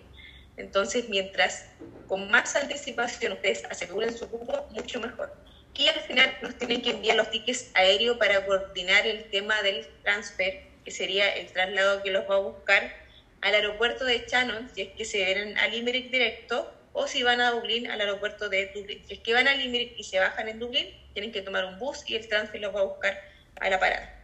[0.57, 1.66] Entonces, mientras
[2.07, 5.34] con más anticipación ustedes aseguren su cupo, mucho mejor.
[5.74, 9.86] Y al final nos tienen que enviar los tickets aéreos para coordinar el tema del
[10.03, 12.99] transfer, que sería el traslado que los va a buscar
[13.41, 17.41] al aeropuerto de Shannon, si es que se ven a Limerick directo, o si van
[17.41, 19.03] a Dublín, al aeropuerto de Dublín.
[19.07, 21.78] Si es que van a Limerick y se bajan en Dublín, tienen que tomar un
[21.78, 23.20] bus y el transfer los va a buscar
[23.61, 24.16] a la parada.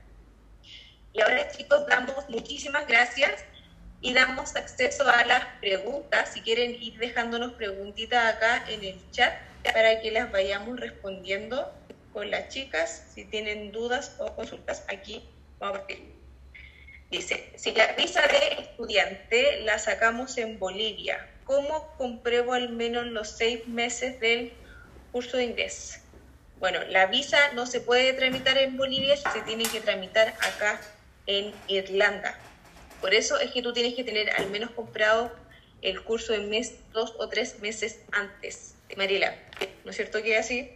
[1.12, 3.44] Y ahora chicos, damos muchísimas gracias
[4.00, 6.32] y damos acceso a las preguntas.
[6.34, 9.32] Si quieren ir dejándonos preguntitas acá en el chat
[9.72, 11.72] para que las vayamos respondiendo
[12.12, 13.06] con las chicas.
[13.14, 15.22] Si tienen dudas o consultas, aquí
[15.58, 16.15] vamos a partir.
[17.10, 23.28] Dice, si la visa de estudiante la sacamos en Bolivia, ¿cómo compruebo al menos los
[23.28, 24.52] seis meses del
[25.12, 26.00] curso de inglés?
[26.58, 30.80] Bueno, la visa no se puede tramitar en Bolivia, se tiene que tramitar acá
[31.26, 32.36] en Irlanda.
[33.00, 35.32] Por eso es que tú tienes que tener al menos comprado
[35.82, 38.74] el curso en mes dos o tres meses antes.
[38.96, 39.34] Mariela,
[39.84, 40.72] ¿no es cierto que es así?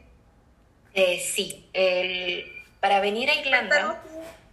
[0.94, 1.68] Eh, sí,
[2.78, 4.00] para venir a Irlanda...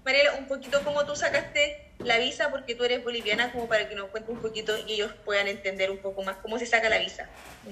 [0.07, 3.95] Mariela, un poquito cómo tú sacaste la visa, porque tú eres boliviana, como para que
[3.95, 6.97] nos cuentes un poquito y ellos puedan entender un poco más cómo se saca la
[6.97, 7.27] visa.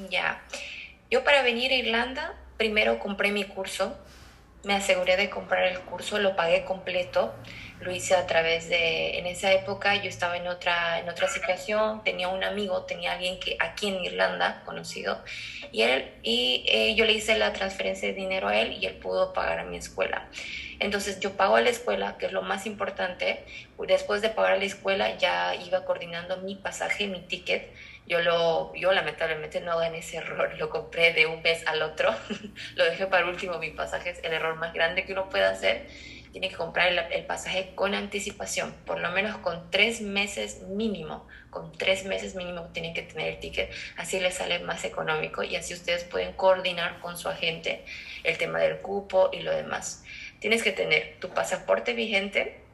[0.09, 0.43] Ya,
[1.09, 3.97] yo para venir a Irlanda, primero compré mi curso,
[4.65, 7.33] me aseguré de comprar el curso, lo pagué completo,
[7.81, 12.03] lo hice a través de, en esa época yo estaba en otra, en otra situación,
[12.03, 15.23] tenía un amigo, tenía alguien que aquí en Irlanda conocido,
[15.71, 18.95] y, él, y eh, yo le hice la transferencia de dinero a él y él
[18.95, 20.29] pudo pagar a mi escuela.
[20.79, 23.45] Entonces yo pago a la escuela, que es lo más importante.
[23.87, 27.71] Después de pagar a la escuela ya iba coordinando mi pasaje, mi ticket.
[28.07, 32.13] Yo, lo, yo lamentablemente no gané ese error, lo compré de un mes al otro,
[32.75, 35.87] lo dejé para último, mi pasaje es el error más grande que uno puede hacer.
[36.35, 41.71] Tiene que comprar el, pasaje con anticipación, por lo menos con tres meses mínimo, con
[41.71, 45.73] tres meses mínimo tienen que tener el ticket, así les sale más económico y así
[45.73, 47.85] ustedes pueden coordinar con su agente
[48.25, 50.03] el tema del cupo y lo demás.
[50.39, 52.64] Tienes que tener tu pasaporte vigente,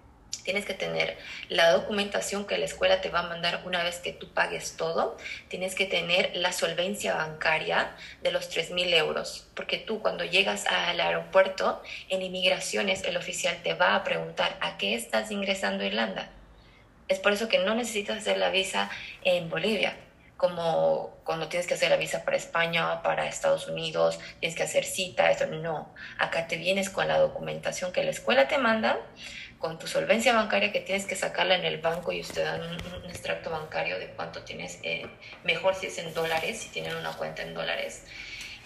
[0.43, 1.17] tienes que tener
[1.49, 5.17] la documentación que la escuela te va a mandar una vez que tú pagues todo,
[5.47, 10.99] tienes que tener la solvencia bancaria de los 3.000 euros, porque tú cuando llegas al
[10.99, 16.29] aeropuerto, en inmigraciones el oficial te va a preguntar a qué estás ingresando a Irlanda.
[17.07, 18.89] Es por eso que no necesitas hacer la visa
[19.23, 19.95] en Bolivia
[20.41, 24.85] como cuando tienes que hacer la visa para España, para Estados Unidos, tienes que hacer
[24.85, 25.93] cita, eso no.
[26.17, 28.97] Acá te vienes con la documentación que la escuela te manda,
[29.61, 33.05] con tu solvencia bancaria que tienes que sacarla en el banco y usted dan un,
[33.05, 35.05] extracto bancario de cuánto tienes, eh,
[35.43, 38.03] mejor si es en dólares, si tienen una cuenta en dólares.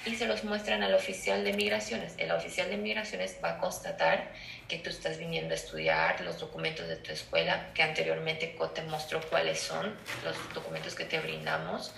[0.06, 2.14] y se los muestran al oficial de migraciones.
[2.20, 4.32] El oficial de migraciones va a constatar
[4.68, 9.20] que tú estás viniendo a estudiar los documentos de tu escuela, que anteriormente te mostró
[9.30, 11.92] cuáles son los documentos que te brindamos,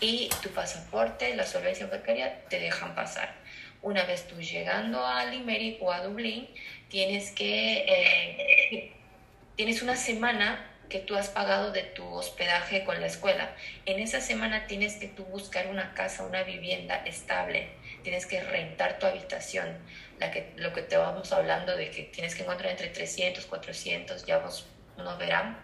[0.00, 3.34] y tu pasaporte, la solvencia bancaria, te dejan pasar.
[3.82, 6.48] Una vez tú llegando a Limerick o a Dublín,
[6.88, 8.92] tienes que, eh,
[9.56, 13.54] tienes una semana que tú has pagado de tu hospedaje con la escuela.
[13.84, 17.68] En esa semana tienes que tú buscar una casa, una vivienda estable.
[18.02, 19.76] Tienes que rentar tu habitación.
[20.18, 24.24] La que, lo que te vamos hablando de que tienes que encontrar entre 300, 400,
[24.24, 24.66] ya vos
[24.96, 25.58] uno verán.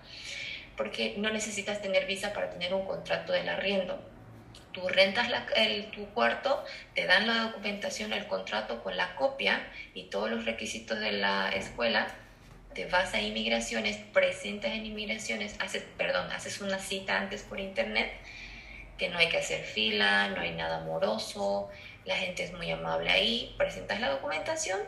[0.76, 4.13] Porque no necesitas tener visa para tener un contrato del arriendo.
[4.74, 6.64] Tú rentas el, tu cuarto,
[6.94, 9.64] te dan la documentación, el contrato con la copia
[9.94, 12.08] y todos los requisitos de la escuela
[12.74, 18.12] te vas a inmigraciones, presentas en inmigraciones, haces, perdón, haces una cita antes por internet,
[18.98, 21.70] que no hay que hacer fila, no hay nada moroso,
[22.04, 24.80] la gente es muy amable ahí, presentas la documentación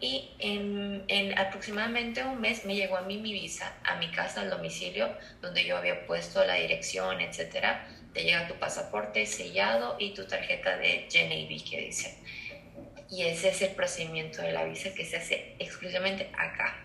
[0.00, 4.42] y en, en, aproximadamente un mes me llegó a mí mi visa, a mi casa,
[4.42, 5.08] al domicilio,
[5.40, 7.86] donde yo había puesto la dirección, etcétera.
[8.12, 12.16] Te llega tu pasaporte sellado y tu tarjeta de JNB que dice.
[13.10, 16.84] Y ese es el procedimiento de la visa que se hace exclusivamente acá,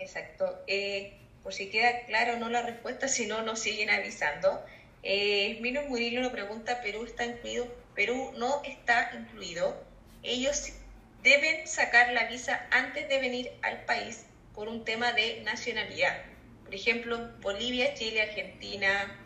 [0.00, 0.62] Exacto.
[0.66, 4.64] Eh, por si queda claro no la respuesta, si no nos siguen avisando.
[5.02, 7.66] Eh, Mino Murillo nos pregunta, ¿Perú está incluido?
[7.94, 9.84] Perú no está incluido.
[10.22, 10.72] Ellos
[11.22, 16.16] deben sacar la visa antes de venir al país por un tema de nacionalidad.
[16.64, 19.16] Por ejemplo, Bolivia, Chile, Argentina,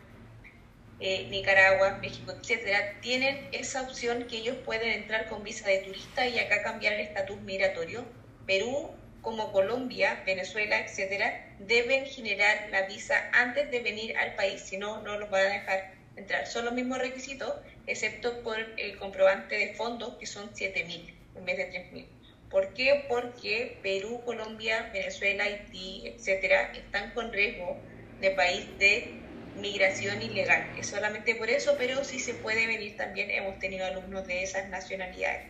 [0.99, 6.27] eh, Nicaragua, México, etcétera, tienen esa opción que ellos pueden entrar con visa de turista
[6.27, 8.05] y acá cambiar el estatus migratorio.
[8.45, 8.91] Perú
[9.21, 15.01] como Colombia, Venezuela, etcétera, deben generar la visa antes de venir al país, si no,
[15.01, 16.45] no los van a dejar entrar.
[16.45, 17.53] Son los mismos requisitos,
[17.87, 22.07] excepto por el comprobante de fondos, que son 7.000 en vez de 3.000.
[22.49, 23.05] ¿Por qué?
[23.07, 27.83] Porque Perú, Colombia, Venezuela, Haití, etcétera, están con riesgo
[28.19, 29.23] de país de
[29.55, 30.65] migración ilegal.
[30.77, 33.29] Es solamente por eso, pero sí se puede venir también.
[33.29, 35.47] Hemos tenido alumnos de esas nacionalidades.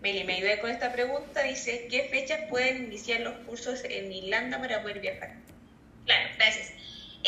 [0.00, 1.42] Meli me ayuda con esta pregunta.
[1.42, 5.34] Dice, ¿qué fechas pueden iniciar los cursos en Irlanda para poder viajar?
[6.04, 6.72] Claro, gracias.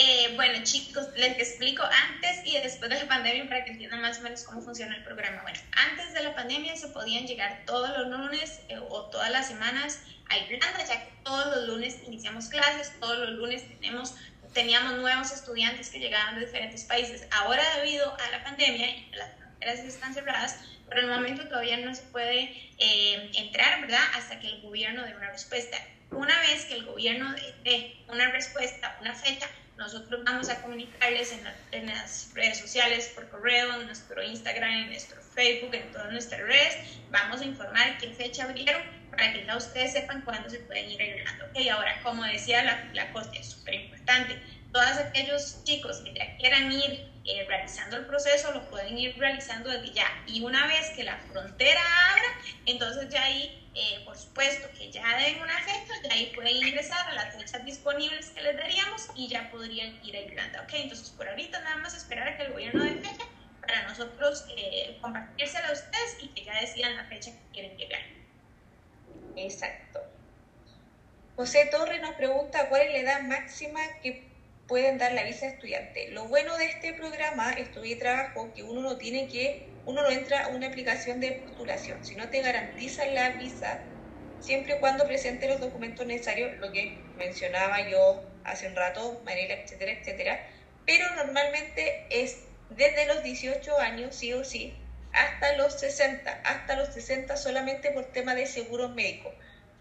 [0.00, 4.20] Eh, bueno, chicos, les explico antes y después de la pandemia para que entiendan más
[4.20, 5.42] o menos cómo funciona el programa.
[5.42, 9.48] Bueno, antes de la pandemia se podían llegar todos los lunes eh, o todas las
[9.48, 14.14] semanas a Irlanda, ya que todos los lunes iniciamos clases, todos los lunes tenemos,
[14.52, 17.26] teníamos nuevos estudiantes que llegaban de diferentes países.
[17.30, 22.02] Ahora, debido a la pandemia las fronteras están cerradas, por el momento todavía no se
[22.04, 24.00] puede eh, entrar, ¿verdad?
[24.14, 25.76] Hasta que el gobierno dé una respuesta.
[26.10, 27.34] Una vez que el gobierno
[27.64, 29.46] dé una respuesta, una fecha,
[29.76, 31.32] nosotros vamos a comunicarles
[31.72, 36.40] en, las redes sociales, por correo, en nuestro Instagram, en nuestro Facebook, en todas nuestras
[36.40, 36.98] redes.
[37.10, 38.82] Vamos a informar qué fecha abrieron
[39.12, 41.44] para que ya ustedes sepan cuándo se pueden ir ayudando.
[41.46, 44.36] Ok, ahora, como decía la, la Costa, es súper importante.
[44.72, 49.70] Todos aquellos chicos que ya quieran ir eh, realizando el proceso, lo pueden ir realizando
[49.70, 50.08] desde ya.
[50.26, 51.80] Y una vez que la frontera
[52.10, 52.28] abra,
[52.66, 57.08] entonces ya ahí, eh, por supuesto, que ya den una fecha, ya ahí pueden ingresar
[57.08, 60.62] a las fechas disponibles que les daríamos y ya podrían ir a Irlanda.
[60.62, 63.24] Ok, entonces por ahorita nada más esperar a que el gobierno dé fecha
[63.68, 68.00] para nosotros eh, a ustedes y que ya decidan la fecha que quieren llegar.
[69.36, 70.00] Exacto.
[71.36, 74.26] José Torre nos pregunta cuál es la edad máxima que
[74.66, 76.08] pueden dar la visa de estudiante.
[76.10, 80.10] Lo bueno de este programa, Estudio y Trabajo, que uno no tiene que, uno no
[80.10, 83.80] entra a una aplicación de postulación, sino te garantizan la visa
[84.40, 89.54] siempre y cuando presente los documentos necesarios, lo que mencionaba yo hace un rato, Mariela,
[89.54, 90.46] etcétera, etcétera.
[90.86, 94.74] Pero normalmente es desde los 18 años, sí o sí,
[95.12, 99.32] hasta los 60, hasta los 60 solamente por tema de seguro médico.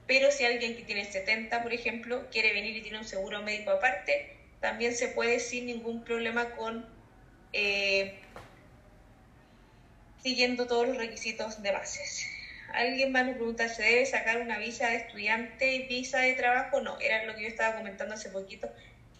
[0.08, 3.72] Pero si alguien que tiene 70, por ejemplo, quiere venir y tiene un seguro médico
[3.72, 6.86] aparte, también se puede sin ningún problema con
[7.54, 8.18] eh,
[10.24, 12.28] siguiendo todos los requisitos de bases.
[12.74, 16.82] Alguien va a preguntar, ¿se debe sacar una visa de estudiante visa de trabajo?
[16.82, 18.70] No, era lo que yo estaba comentando hace poquito.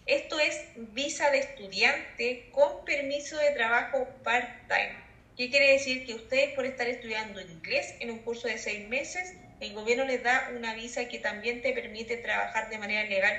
[0.08, 4.96] Esto es visa de estudiante con permiso de trabajo part-time.
[5.36, 6.06] ¿Qué quiere decir?
[6.06, 10.22] Que ustedes por estar estudiando inglés en un curso de seis meses, el gobierno les
[10.22, 13.38] da una visa que también te permite trabajar de manera legal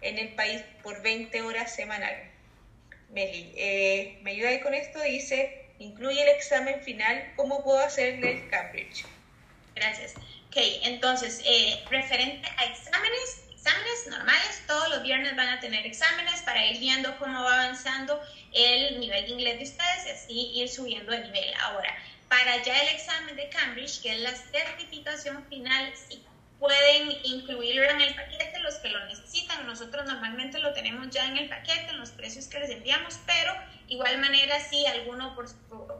[0.00, 2.26] en el país por 20 horas semanales.
[3.10, 5.00] Meli, eh, ¿me ayuda con esto?
[5.00, 9.04] Dice, incluye el examen final, ¿cómo puedo hacerle el Cambridge?
[9.76, 10.14] Gracias.
[10.48, 16.40] Ok, entonces, eh, referente a exámenes, exámenes normales, todos los viernes van a tener exámenes
[16.42, 18.18] para ir viendo cómo va avanzando
[18.54, 21.52] el nivel de inglés de ustedes y así ir subiendo de nivel.
[21.60, 21.94] Ahora,
[22.30, 26.24] para ya el examen de Cambridge, que es la certificación final, sí
[26.58, 29.66] pueden incluirlo en el paquete los que lo necesitan.
[29.66, 33.52] Nosotros normalmente lo tenemos ya en el paquete, en los precios que les enviamos, pero
[33.88, 35.46] igual manera si alguno, por,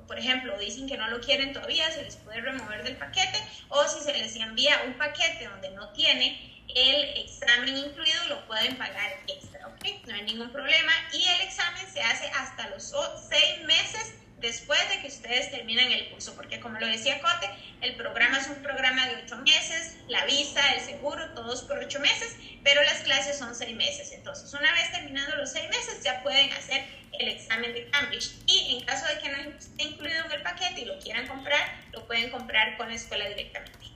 [0.06, 3.38] por ejemplo, dicen que no lo quieren todavía, se les puede remover del paquete
[3.68, 8.76] o si se les envía un paquete donde no tiene el examen incluido, lo pueden
[8.76, 10.06] pagar extra, ¿ok?
[10.06, 12.94] No hay ningún problema y el examen se hace hasta los
[13.28, 17.50] seis meses después de que ustedes terminan el curso, porque como lo decía Cote,
[17.80, 21.98] el programa es un programa de ocho meses, la visa, el seguro, todos por ocho
[22.00, 24.12] meses, pero las clases son seis meses.
[24.12, 26.84] Entonces, una vez terminando los seis meses, ya pueden hacer
[27.18, 28.30] el examen de Cambridge.
[28.46, 31.82] Y en caso de que no esté incluido en el paquete y lo quieran comprar,
[31.92, 33.86] lo pueden comprar con la escuela directamente.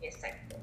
[0.00, 0.56] Exacto.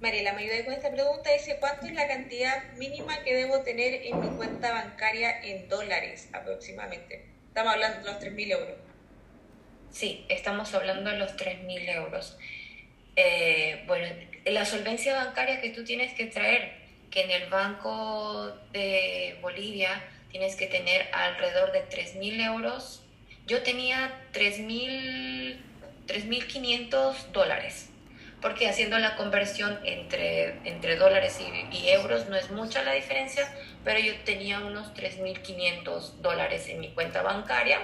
[0.00, 1.32] Mariela, me ayuda con esta pregunta.
[1.32, 6.28] Dice, ¿cuánto es la cantidad mínima que debo tener en mi cuenta bancaria en dólares
[6.32, 7.26] aproximadamente?
[7.48, 8.76] Estamos hablando de los 3.000 euros.
[9.90, 12.38] Sí, estamos hablando de los 3.000 euros.
[13.16, 14.06] Eh, bueno,
[14.44, 16.74] la solvencia bancaria que tú tienes que traer,
[17.10, 23.02] que en el Banco de Bolivia tienes que tener alrededor de 3.000 euros.
[23.46, 27.90] Yo tenía 3.500 dólares,
[28.40, 33.52] porque haciendo la conversión entre, entre dólares y, y euros no es mucha la diferencia,
[33.84, 37.80] pero yo tenía unos 3.500 dólares en mi cuenta bancaria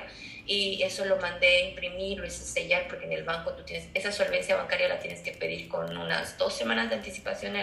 [0.46, 3.88] y eso lo mandé a imprimir, lo hice sellar porque en el banco tú tienes,
[3.94, 7.54] esa solvencia bancaria la tienes que pedir con unas dos semanas de anticipación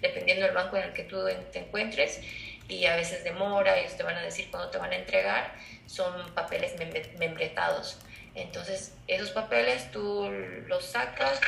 [0.00, 2.20] dependiendo del banco en el que tú te encuentres
[2.68, 5.54] y a veces demora, ellos te van a decir cuándo te van a entregar,
[5.86, 6.74] son papeles
[7.18, 7.98] membretados.
[8.36, 10.30] Entonces, esos papeles tú
[10.66, 11.40] los sacas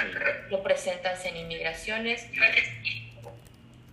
[0.48, 2.26] lo presentas en inmigraciones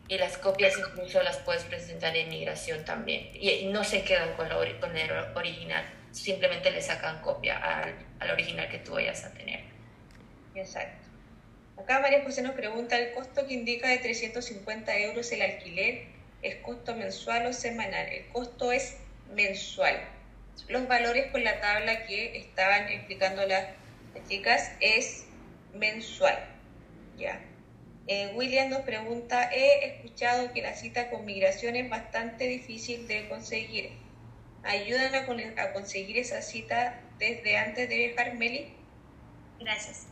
[0.08, 3.30] y las copias incluso las puedes presentar en migración también.
[3.34, 4.48] Y no se quedan con,
[4.80, 9.60] con el original, simplemente le sacan copia al, al, original que tú vayas a tener.
[10.56, 11.06] Exacto.
[11.78, 16.06] Acá María José nos pregunta, ¿el costo que indica de 350 euros el alquiler
[16.42, 18.08] es costo mensual o semanal?
[18.08, 18.96] El costo es
[19.34, 20.15] mensual.
[20.68, 23.68] Los valores con la tabla que estaban explicando las
[24.28, 25.28] chicas es
[25.74, 26.38] mensual.
[27.18, 27.42] ¿Ya?
[28.08, 33.28] Eh, William nos pregunta, he escuchado que la cita con migración es bastante difícil de
[33.30, 33.92] conseguir.
[34.64, 38.74] ¿Ayudan a, a conseguir esa cita desde antes de viajar, Meli?
[39.60, 40.08] Gracias.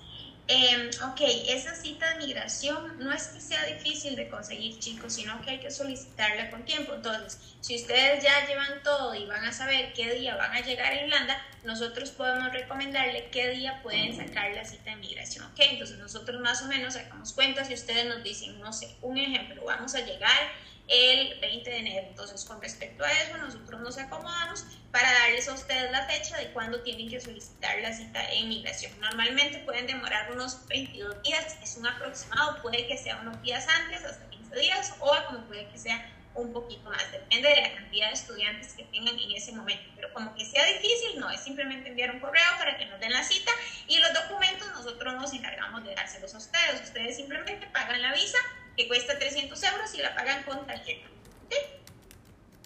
[0.50, 5.42] Eh, ok, esa cita de migración no es que sea difícil de conseguir, chicos, sino
[5.42, 6.94] que hay que solicitarla con tiempo.
[6.94, 10.92] Entonces, si ustedes ya llevan todo y van a saber qué día van a llegar
[10.92, 15.46] a Irlanda, nosotros podemos recomendarle qué día pueden sacar la cita de migración.
[15.46, 19.18] Ok, entonces nosotros más o menos sacamos cuenta si ustedes nos dicen, no sé, un
[19.18, 20.52] ejemplo, vamos a llegar
[20.88, 22.08] el 20 de enero.
[22.10, 26.52] Entonces, con respecto a eso, nosotros nos acomodamos para darles a ustedes la fecha de
[26.52, 29.00] cuándo tienen que solicitar la cita en migración.
[29.00, 34.04] Normalmente pueden demorar unos 22 días, es un aproximado, puede que sea unos días antes,
[34.04, 38.08] hasta 15 días, o como puede que sea un poquito más, depende de la cantidad
[38.08, 39.84] de estudiantes que tengan en ese momento.
[39.96, 43.12] Pero como que sea difícil, no, es simplemente enviar un correo para que nos den
[43.12, 43.52] la cita
[43.88, 46.82] y los documentos nosotros nos encargamos de dárselos a ustedes.
[46.82, 48.40] Ustedes simplemente pagan la visa
[48.76, 51.08] que cuesta 300 euros y la pagan con tarjeta.
[51.50, 51.58] ¿Sí?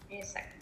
[0.09, 0.57] Exacto.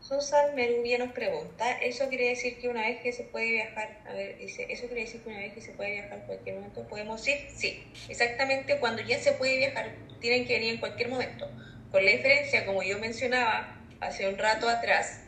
[0.00, 4.12] Susan Merubia nos pregunta, ¿eso quiere decir que una vez que se puede viajar, a
[4.12, 6.86] ver, dice, ¿eso quiere decir que una vez que se puede viajar en cualquier momento
[6.86, 7.38] podemos ir?
[7.54, 11.50] Sí, exactamente, cuando ya se puede viajar, tienen que venir en cualquier momento.
[11.90, 15.22] Con la diferencia, como yo mencionaba hace un rato atrás,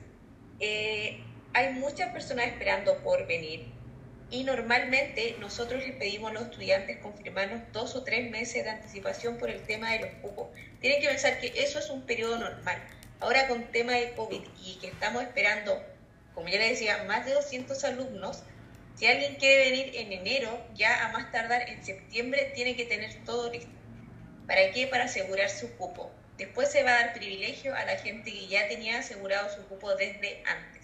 [0.60, 1.20] eh,
[1.54, 3.75] hay muchas personas esperando por venir
[4.30, 9.38] y normalmente nosotros les pedimos a los estudiantes confirmarnos dos o tres meses de anticipación
[9.38, 10.48] por el tema de los cupos.
[10.80, 12.82] Tienen que pensar que eso es un periodo normal.
[13.20, 15.80] Ahora con tema de COVID y que estamos esperando,
[16.34, 18.42] como ya les decía, más de 200 alumnos,
[18.96, 23.14] si alguien quiere venir en enero, ya a más tardar en septiembre tiene que tener
[23.24, 23.70] todo listo.
[24.46, 24.86] ¿Para qué?
[24.86, 26.10] Para asegurar su cupo.
[26.36, 29.94] Después se va a dar privilegio a la gente que ya tenía asegurado su cupo
[29.94, 30.75] desde antes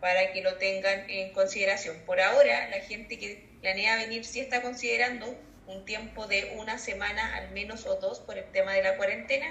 [0.00, 1.98] para que lo tengan en consideración.
[2.06, 5.36] Por ahora, la gente que planea venir sí está considerando
[5.66, 9.46] un tiempo de una semana al menos o dos por el tema de la cuarentena,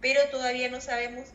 [0.00, 1.28] pero todavía no sabemos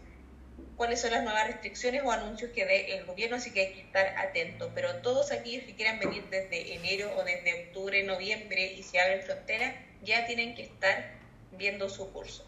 [0.75, 3.81] cuáles son las nuevas restricciones o anuncios que dé el gobierno, así que hay que
[3.81, 4.71] estar atentos.
[4.75, 9.23] Pero todos aquellos que quieran venir desde enero o desde octubre, noviembre y se abren
[9.23, 11.17] fronteras, ya tienen que estar
[11.53, 12.45] viendo su curso.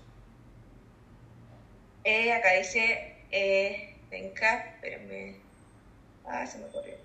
[2.04, 4.78] Eh, acá dice, eh, venga.
[6.30, 6.96] Ah, se me ocurrió.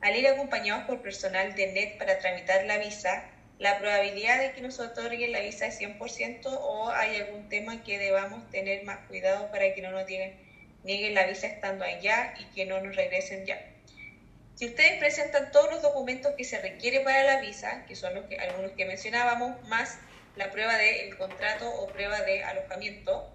[0.00, 4.62] Al ir acompañados por personal de NET para tramitar la visa, la probabilidad de que
[4.62, 9.50] nos otorguen la visa es 100% o hay algún tema que debamos tener más cuidado
[9.50, 10.34] para que no nos nieguen,
[10.82, 13.60] nieguen la visa estando allá y que no nos regresen ya.
[14.54, 18.24] Si ustedes presentan todos los documentos que se requiere para la visa, que son los
[18.24, 19.98] que, algunos que mencionábamos, más
[20.36, 23.30] la prueba del contrato o prueba de alojamiento,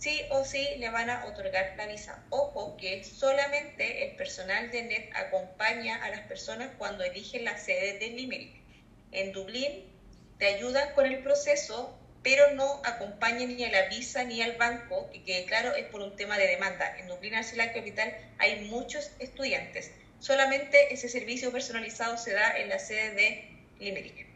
[0.00, 2.24] sí o sí le van a otorgar la visa.
[2.30, 7.98] Ojo que solamente el personal de NET acompaña a las personas cuando eligen la sede
[7.98, 8.54] de Limerick.
[9.12, 9.84] En Dublín
[10.38, 15.10] te ayudan con el proceso, pero no acompañan ni a la visa ni al banco,
[15.26, 16.96] que claro, es por un tema de demanda.
[16.98, 19.90] En Dublín, la Capital, hay muchos estudiantes.
[20.18, 24.29] Solamente ese servicio personalizado se da en la sede de Limerick.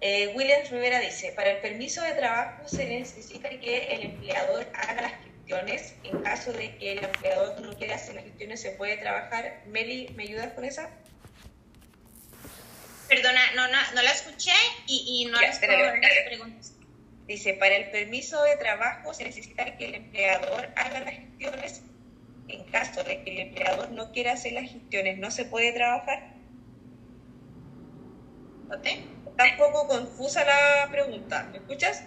[0.00, 5.02] Eh, Williams Rivera dice, para el permiso de trabajo se necesita que el empleador haga
[5.02, 5.94] las gestiones.
[6.04, 9.62] En caso de que el empleador no quiera hacer las gestiones, se puede trabajar.
[9.66, 10.90] Meli, ¿me ayudas con esa?
[13.08, 14.52] Perdona, no, no, no la escuché
[14.86, 16.74] y, y no las preguntas.
[17.26, 21.82] Dice, para el permiso de trabajo se necesita que el empleador haga las gestiones.
[22.48, 26.34] En caso de que el empleador no quiera hacer las gestiones, ¿no se puede trabajar?
[28.74, 29.17] ¿Okay?
[29.38, 31.44] Está un poco confusa la pregunta.
[31.52, 32.02] ¿Me escuchas?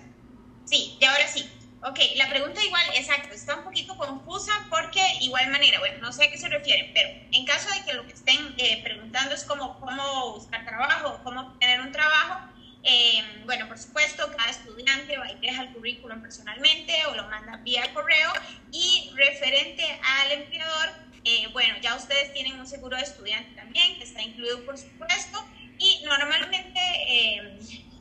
[0.65, 1.49] Sí, de ahora sí.
[1.81, 6.25] Ok, la pregunta igual, exacto, está un poquito confusa porque igual manera, bueno, no sé
[6.25, 9.45] a qué se refieren, pero en caso de que lo que estén eh, preguntando es
[9.45, 12.51] como cómo buscar trabajo, cómo tener un trabajo,
[12.83, 17.61] eh, bueno, por supuesto, cada estudiante va y deja el currículum personalmente o lo manda
[17.63, 18.31] vía correo
[18.73, 20.89] y referente al empleador,
[21.23, 25.43] eh, bueno, ya ustedes tienen un seguro de estudiante también, que está incluido por supuesto,
[25.81, 27.57] y normalmente em,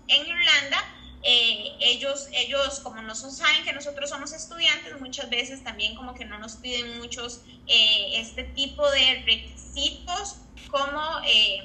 [0.09, 0.85] en Irlanda,
[1.23, 6.27] eh, ellos, ellos, como no saben que nosotros somos estudiantes, muchas veces también como que
[6.27, 10.37] no nos piden muchos eh, este tipo de requisitos
[10.69, 11.65] como em,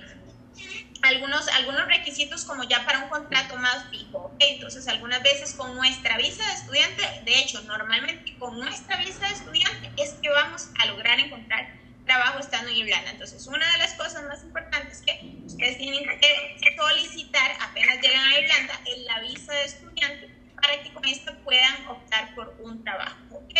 [1.01, 4.33] algunos, algunos requisitos como ya para un contrato más fijo.
[4.39, 9.33] Entonces, algunas veces con nuestra visa de estudiante, de hecho, normalmente con nuestra visa de
[9.33, 13.11] estudiante es que vamos a lograr encontrar trabajo estando en Irlanda.
[13.11, 18.39] Entonces, una de las cosas más importantes que ustedes tienen que solicitar apenas llegan a
[18.39, 20.29] Irlanda es la visa de estudiante
[20.61, 23.17] para que con esto puedan optar por un trabajo.
[23.31, 23.53] ¿ok?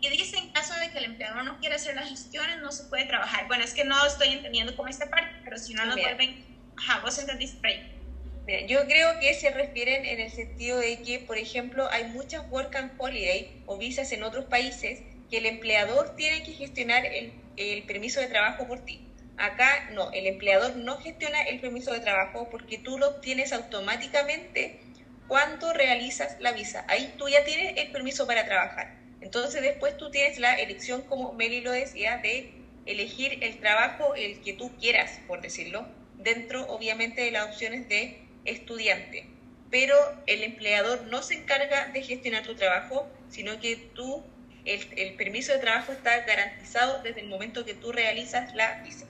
[0.00, 2.84] Y dice, en caso de que el empleador no quiera hacer las gestiones, no se
[2.84, 3.46] puede trabajar.
[3.46, 6.44] Bueno, es que no estoy entendiendo cómo esta parte, pero si no nos vuelven...
[6.76, 7.92] Ajá, vos entendiste ahí.
[8.44, 12.44] Mira, yo creo que se refieren en el sentido de que, por ejemplo, hay muchas
[12.50, 17.32] work and holiday o visas en otros países que el empleador tiene que gestionar el
[17.70, 19.06] el permiso de trabajo por ti.
[19.36, 24.80] Acá no, el empleador no gestiona el permiso de trabajo porque tú lo obtienes automáticamente
[25.28, 26.84] cuando realizas la visa.
[26.88, 28.98] Ahí tú ya tienes el permiso para trabajar.
[29.20, 32.52] Entonces después tú tienes la elección, como Meli lo decía, de
[32.86, 35.86] elegir el trabajo el que tú quieras, por decirlo,
[36.18, 39.26] dentro obviamente de las opciones de estudiante.
[39.70, 39.96] Pero
[40.26, 44.22] el empleador no se encarga de gestionar tu trabajo, sino que tú
[44.64, 49.06] el, permiso de trabajo está garantizado desde el momento que tú realizas la visa.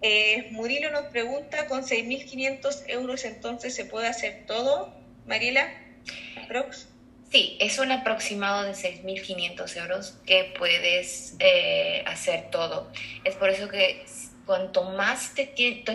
[0.00, 4.94] Eh, Murilo nos pregunta, ¿con 6.500 euros entonces se puede hacer todo?
[5.26, 5.72] Mariela,
[6.48, 6.88] Prox.
[7.30, 12.92] Sí, es un aproximado de 6.500 euros que puedes eh, hacer todo.
[13.24, 14.04] Es por eso que
[14.46, 15.46] cuanto más te,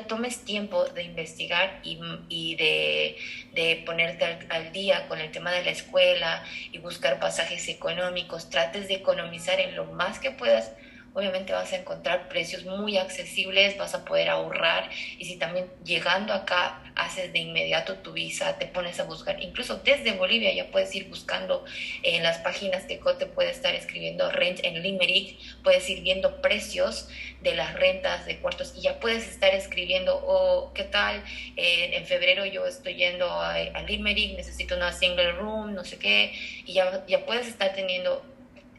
[0.07, 6.43] tomes tiempo de investigar y, de, ponerte al, día con el tema de la escuela
[6.71, 10.71] y buscar pasajes económicos, trates de economizar en lo más que puedas,
[11.17, 16.31] obviamente vas a encontrar precios muy accesibles, vas a poder ahorrar y si también llegando
[16.31, 20.93] acá haces de inmediato tu visa, te pones a buscar, incluso desde Bolivia ya puedes
[20.93, 21.65] ir buscando
[22.03, 27.09] en las páginas que Cote puede estar escribiendo rent en Limerick, puedes ir viendo precios
[27.41, 31.23] de las rentas de cuartos y ya puedes estar escribiendo, oh, ¿qué tal?
[31.55, 36.33] en febrero yo estoy yendo a, a, Limerick, necesito una single room, no sé qué,
[36.63, 38.23] y ya, ya puedes estar teniendo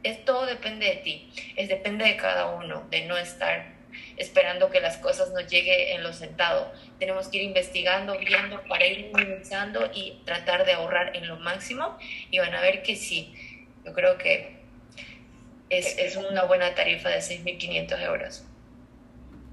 [0.02, 3.78] es todo depende de ti, es depende de cada uno, de no estar
[4.16, 6.72] esperando que las cosas nos lleguen en lo sentado.
[6.98, 11.96] Tenemos que ir investigando, viendo para ir minimizando y tratar de ahorrar en lo máximo
[12.30, 13.34] y van a ver que sí,
[13.84, 14.58] yo creo que
[15.70, 18.44] es, es una buena tarifa de 6.500 euros.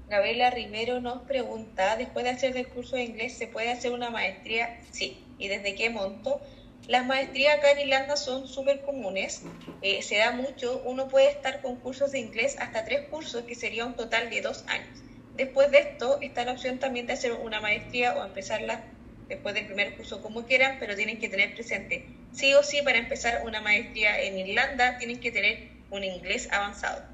[0.08, 4.10] Gabriela Rivero nos pregunta, después de hacer el curso de inglés, ¿se puede hacer una
[4.10, 4.78] maestría?
[4.92, 5.22] Sí.
[5.38, 6.40] ¿Y desde qué monto?
[6.86, 11.60] Las maestrías acá en Irlanda son súper comunes, eh, se da mucho, uno puede estar
[11.60, 15.02] con cursos de inglés hasta tres cursos, que sería un total de dos años.
[15.34, 18.84] Después de esto está la opción también de hacer una maestría o empezarla
[19.28, 22.98] después del primer curso como quieran, pero tienen que tener presente, sí o sí, para
[22.98, 27.04] empezar una maestría en Irlanda tienen que tener un inglés avanzado,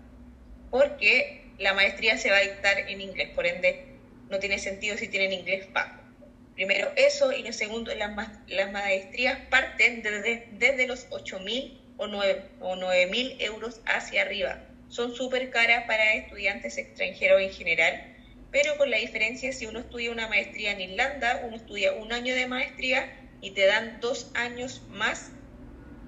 [0.71, 5.09] porque la maestría se va a dictar en inglés, por ende no tiene sentido si
[5.09, 6.02] tienen inglés bajo.
[6.55, 8.11] Primero eso y lo segundo, las,
[8.47, 14.59] las maestrías parten desde, desde los 8.000 o 9.000 o euros hacia arriba.
[14.89, 18.03] son súper caras para estudiantes extranjeros en general,
[18.51, 22.35] pero con la diferencia si uno estudia una maestría en Irlanda, uno estudia un año
[22.35, 23.11] de maestría
[23.41, 25.33] y te dan dos años más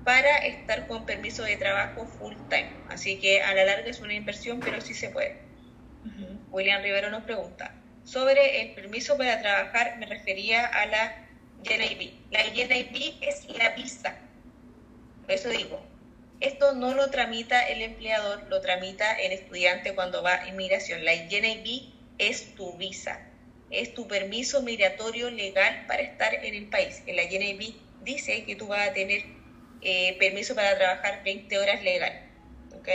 [0.04, 2.70] para estar con permiso de trabajo full time.
[2.88, 5.42] Así que a la larga es una inversión, pero sí se puede.
[6.50, 11.26] William Rivero nos pregunta, sobre el permiso para trabajar me refería a la
[11.62, 12.12] JNIB.
[12.30, 14.16] La JNIB es la visa.
[15.22, 15.80] Por eso digo,
[16.40, 21.04] esto no lo tramita el empleador, lo tramita el estudiante cuando va a inmigración.
[21.04, 23.20] La JNIB es tu visa,
[23.70, 27.02] es tu permiso migratorio legal para estar en el país.
[27.06, 29.24] La JNIB dice que tú vas a tener
[29.80, 32.24] eh, permiso para trabajar 20 horas legal.
[32.76, 32.88] ¿ok?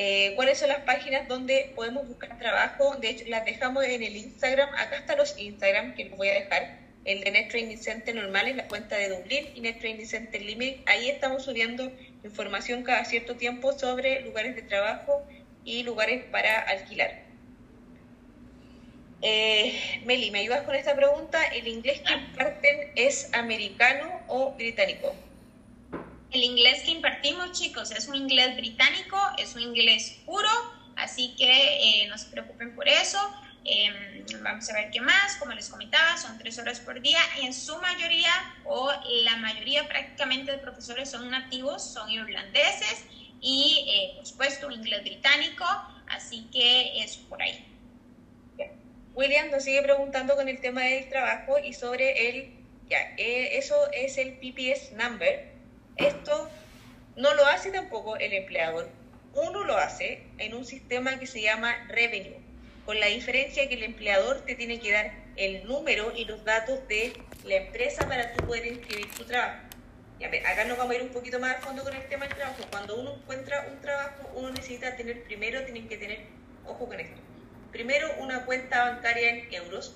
[0.00, 2.94] Eh, ¿Cuáles son las páginas donde podemos buscar trabajo?
[3.00, 4.72] De hecho, las dejamos en el Instagram.
[4.76, 6.78] Acá están los Instagram que les voy a dejar.
[7.04, 10.40] El de Net Training Center normal es la cuenta de Dublín y Net Training Center
[10.40, 10.88] Limit.
[10.88, 11.90] Ahí estamos subiendo
[12.22, 15.26] información cada cierto tiempo sobre lugares de trabajo
[15.64, 17.24] y lugares para alquilar.
[19.20, 21.44] Eh, Meli, ¿me ayudas con esta pregunta?
[21.48, 25.12] ¿El inglés que imparten es americano o británico?
[26.30, 30.50] El inglés que impartimos, chicos, es un inglés británico, es un inglés puro,
[30.96, 33.18] así que eh, no se preocupen por eso.
[33.64, 37.46] Em, vamos a ver qué más, como les comentaba, son tres horas por día y
[37.46, 38.30] en su mayoría
[38.64, 38.90] o
[39.24, 43.04] la mayoría prácticamente de profesores son nativos, son irlandeses
[43.40, 45.64] y eh, por supuesto inglés británico,
[46.08, 47.64] así que es por ahí.
[49.14, 52.54] William nos sigue preguntando con el tema del trabajo y sobre el,
[52.88, 55.57] ya, eh, eso es el PPS number.
[55.98, 56.48] Esto
[57.16, 58.88] no lo hace tampoco el empleador.
[59.34, 62.38] Uno lo hace en un sistema que se llama revenue,
[62.86, 66.86] con la diferencia que el empleador te tiene que dar el número y los datos
[66.86, 67.12] de
[67.44, 69.58] la empresa para tú poder inscribir tu trabajo.
[70.20, 72.36] Ya, acá nos vamos a ir un poquito más a fondo con el tema del
[72.36, 72.62] trabajo.
[72.70, 76.20] Cuando uno encuentra un trabajo, uno necesita tener primero, tienen que tener,
[76.64, 77.20] ojo con esto,
[77.72, 79.94] Primero, una cuenta bancaria en euros.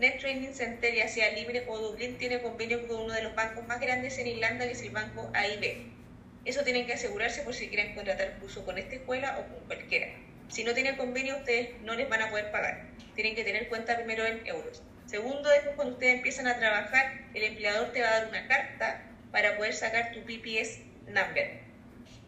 [0.00, 3.66] Net Training Center, ya sea Libre o Dublín, tiene convenio con uno de los bancos
[3.68, 5.92] más grandes en Irlanda, que es el banco AIB.
[6.46, 10.06] Eso tienen que asegurarse por si quieren contratar curso con esta escuela o con cualquiera.
[10.48, 12.86] Si no tienen convenio, ustedes no les van a poder pagar.
[13.14, 14.82] Tienen que tener cuenta primero en euros.
[15.04, 19.02] Segundo, después cuando ustedes empiezan a trabajar, el empleador te va a dar una carta
[19.30, 20.78] para poder sacar tu PPS
[21.08, 21.69] number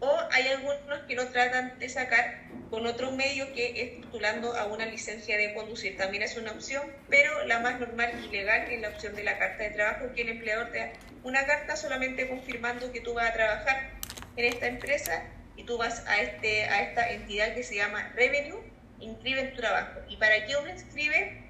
[0.02, 4.66] o hay algunos que lo tratan de sacar con otro medio que es postulando a
[4.66, 5.96] una licencia de conducir.
[5.96, 9.38] También es una opción, pero la más normal y legal es la opción de la
[9.38, 10.92] carta de trabajo, que el empleador te da
[11.22, 13.90] una carta solamente confirmando que tú vas a trabajar
[14.36, 15.22] en esta empresa
[15.56, 18.58] y tú vas a, este, a esta entidad que se llama Revenue,
[18.98, 20.00] inscribe tu trabajo.
[20.08, 21.44] ¿Y para qué uno inscribe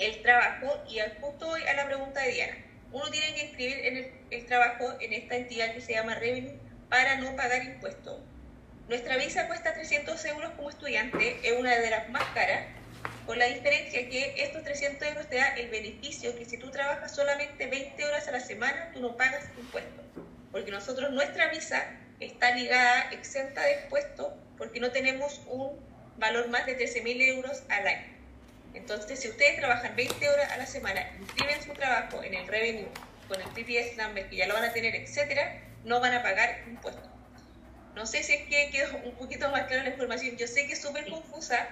[0.00, 0.82] el trabajo?
[0.88, 2.56] Y justo hoy a la pregunta de Diana,
[2.90, 7.34] uno tiene que inscribir el trabajo en esta entidad que se llama Revenue para no
[7.36, 8.20] pagar impuestos.
[8.88, 12.66] Nuestra visa cuesta 300 euros como estudiante, es una de las más caras,
[13.26, 17.14] con la diferencia que estos 300 euros te da el beneficio que si tú trabajas
[17.14, 20.04] solamente 20 horas a la semana, tú no pagas impuestos.
[20.52, 21.84] Porque nosotros, nuestra visa
[22.20, 25.78] está ligada, exenta de impuestos, porque no tenemos un
[26.18, 28.16] valor más de 13.000 euros al año.
[28.74, 32.88] Entonces, si ustedes trabajan 20 horas a la semana, inscriben su trabajo en el revenue,
[33.26, 36.64] con el PPS number, que ya lo van a tener, etcétera, no van a pagar
[36.66, 37.08] impuestos.
[37.94, 40.36] No sé si es que quedó un poquito más clara la información.
[40.36, 41.66] Yo sé que es súper confusa,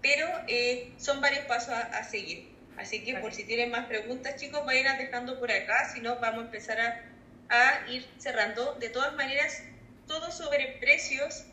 [0.00, 2.48] pero eh, son varios pasos a, seguir.
[2.78, 6.42] Así que por si tienen más preguntas, chicos, vayan dejando por acá, si no, vamos
[6.42, 7.02] a empezar a,
[7.50, 8.74] a ir cerrando.
[8.74, 9.60] De todas maneras,
[10.06, 11.44] todo sobre precios,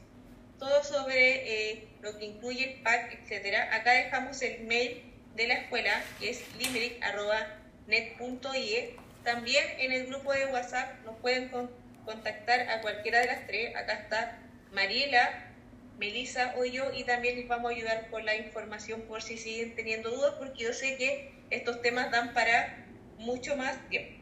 [0.59, 3.75] todo sobre eh, lo que incluye el pack, etcétera.
[3.75, 8.95] Acá dejamos el mail de la escuela, que es limerick.net.ie.
[9.23, 13.75] También en el grupo de WhatsApp nos pueden contactar a cualquiera de las tres.
[13.75, 14.39] Acá está
[14.71, 15.51] Mariela,
[15.97, 19.75] Melissa o yo y también les vamos a ayudar con la información por si siguen
[19.75, 22.85] teniendo dudas porque yo sé que estos temas dan para
[23.17, 24.13] mucho más tiempo.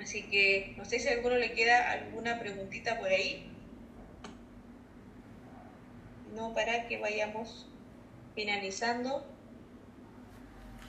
[0.00, 3.50] Así que no sé si a alguno le queda alguna preguntita por ahí.
[6.34, 7.66] No para que vayamos
[8.34, 9.26] finalizando.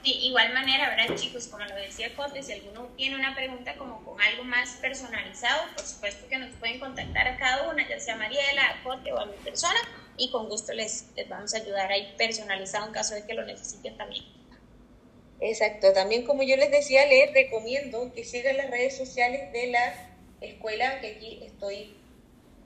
[0.02, 1.48] De igual manera, ¿verdad, chicos?
[1.48, 5.84] Como lo decía Cote, si alguno tiene una pregunta como con algo más personalizado, por
[5.84, 9.36] supuesto que nos pueden contactar a cada una, ya sea Mariela, Cote o a mi
[9.38, 9.78] persona,
[10.16, 13.44] y con gusto les, les vamos a ayudar ahí personalizado en caso de que lo
[13.44, 14.24] necesiten también.
[15.40, 19.94] Exacto, también como yo les decía, les recomiendo que sigan las redes sociales de la
[20.40, 21.96] escuela, que aquí estoy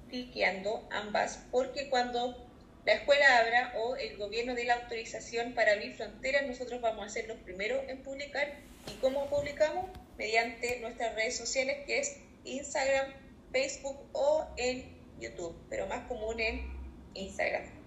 [0.08, 2.41] cliqueando ambas, porque cuando
[2.84, 7.08] la escuela abra o el gobierno dé la autorización para abrir fronteras, nosotros vamos a
[7.08, 8.58] ser los primeros en publicar.
[8.88, 9.90] ¿Y cómo publicamos?
[10.18, 13.12] Mediante nuestras redes sociales, que es Instagram,
[13.52, 16.66] Facebook o en YouTube, pero más común en
[17.14, 17.81] Instagram.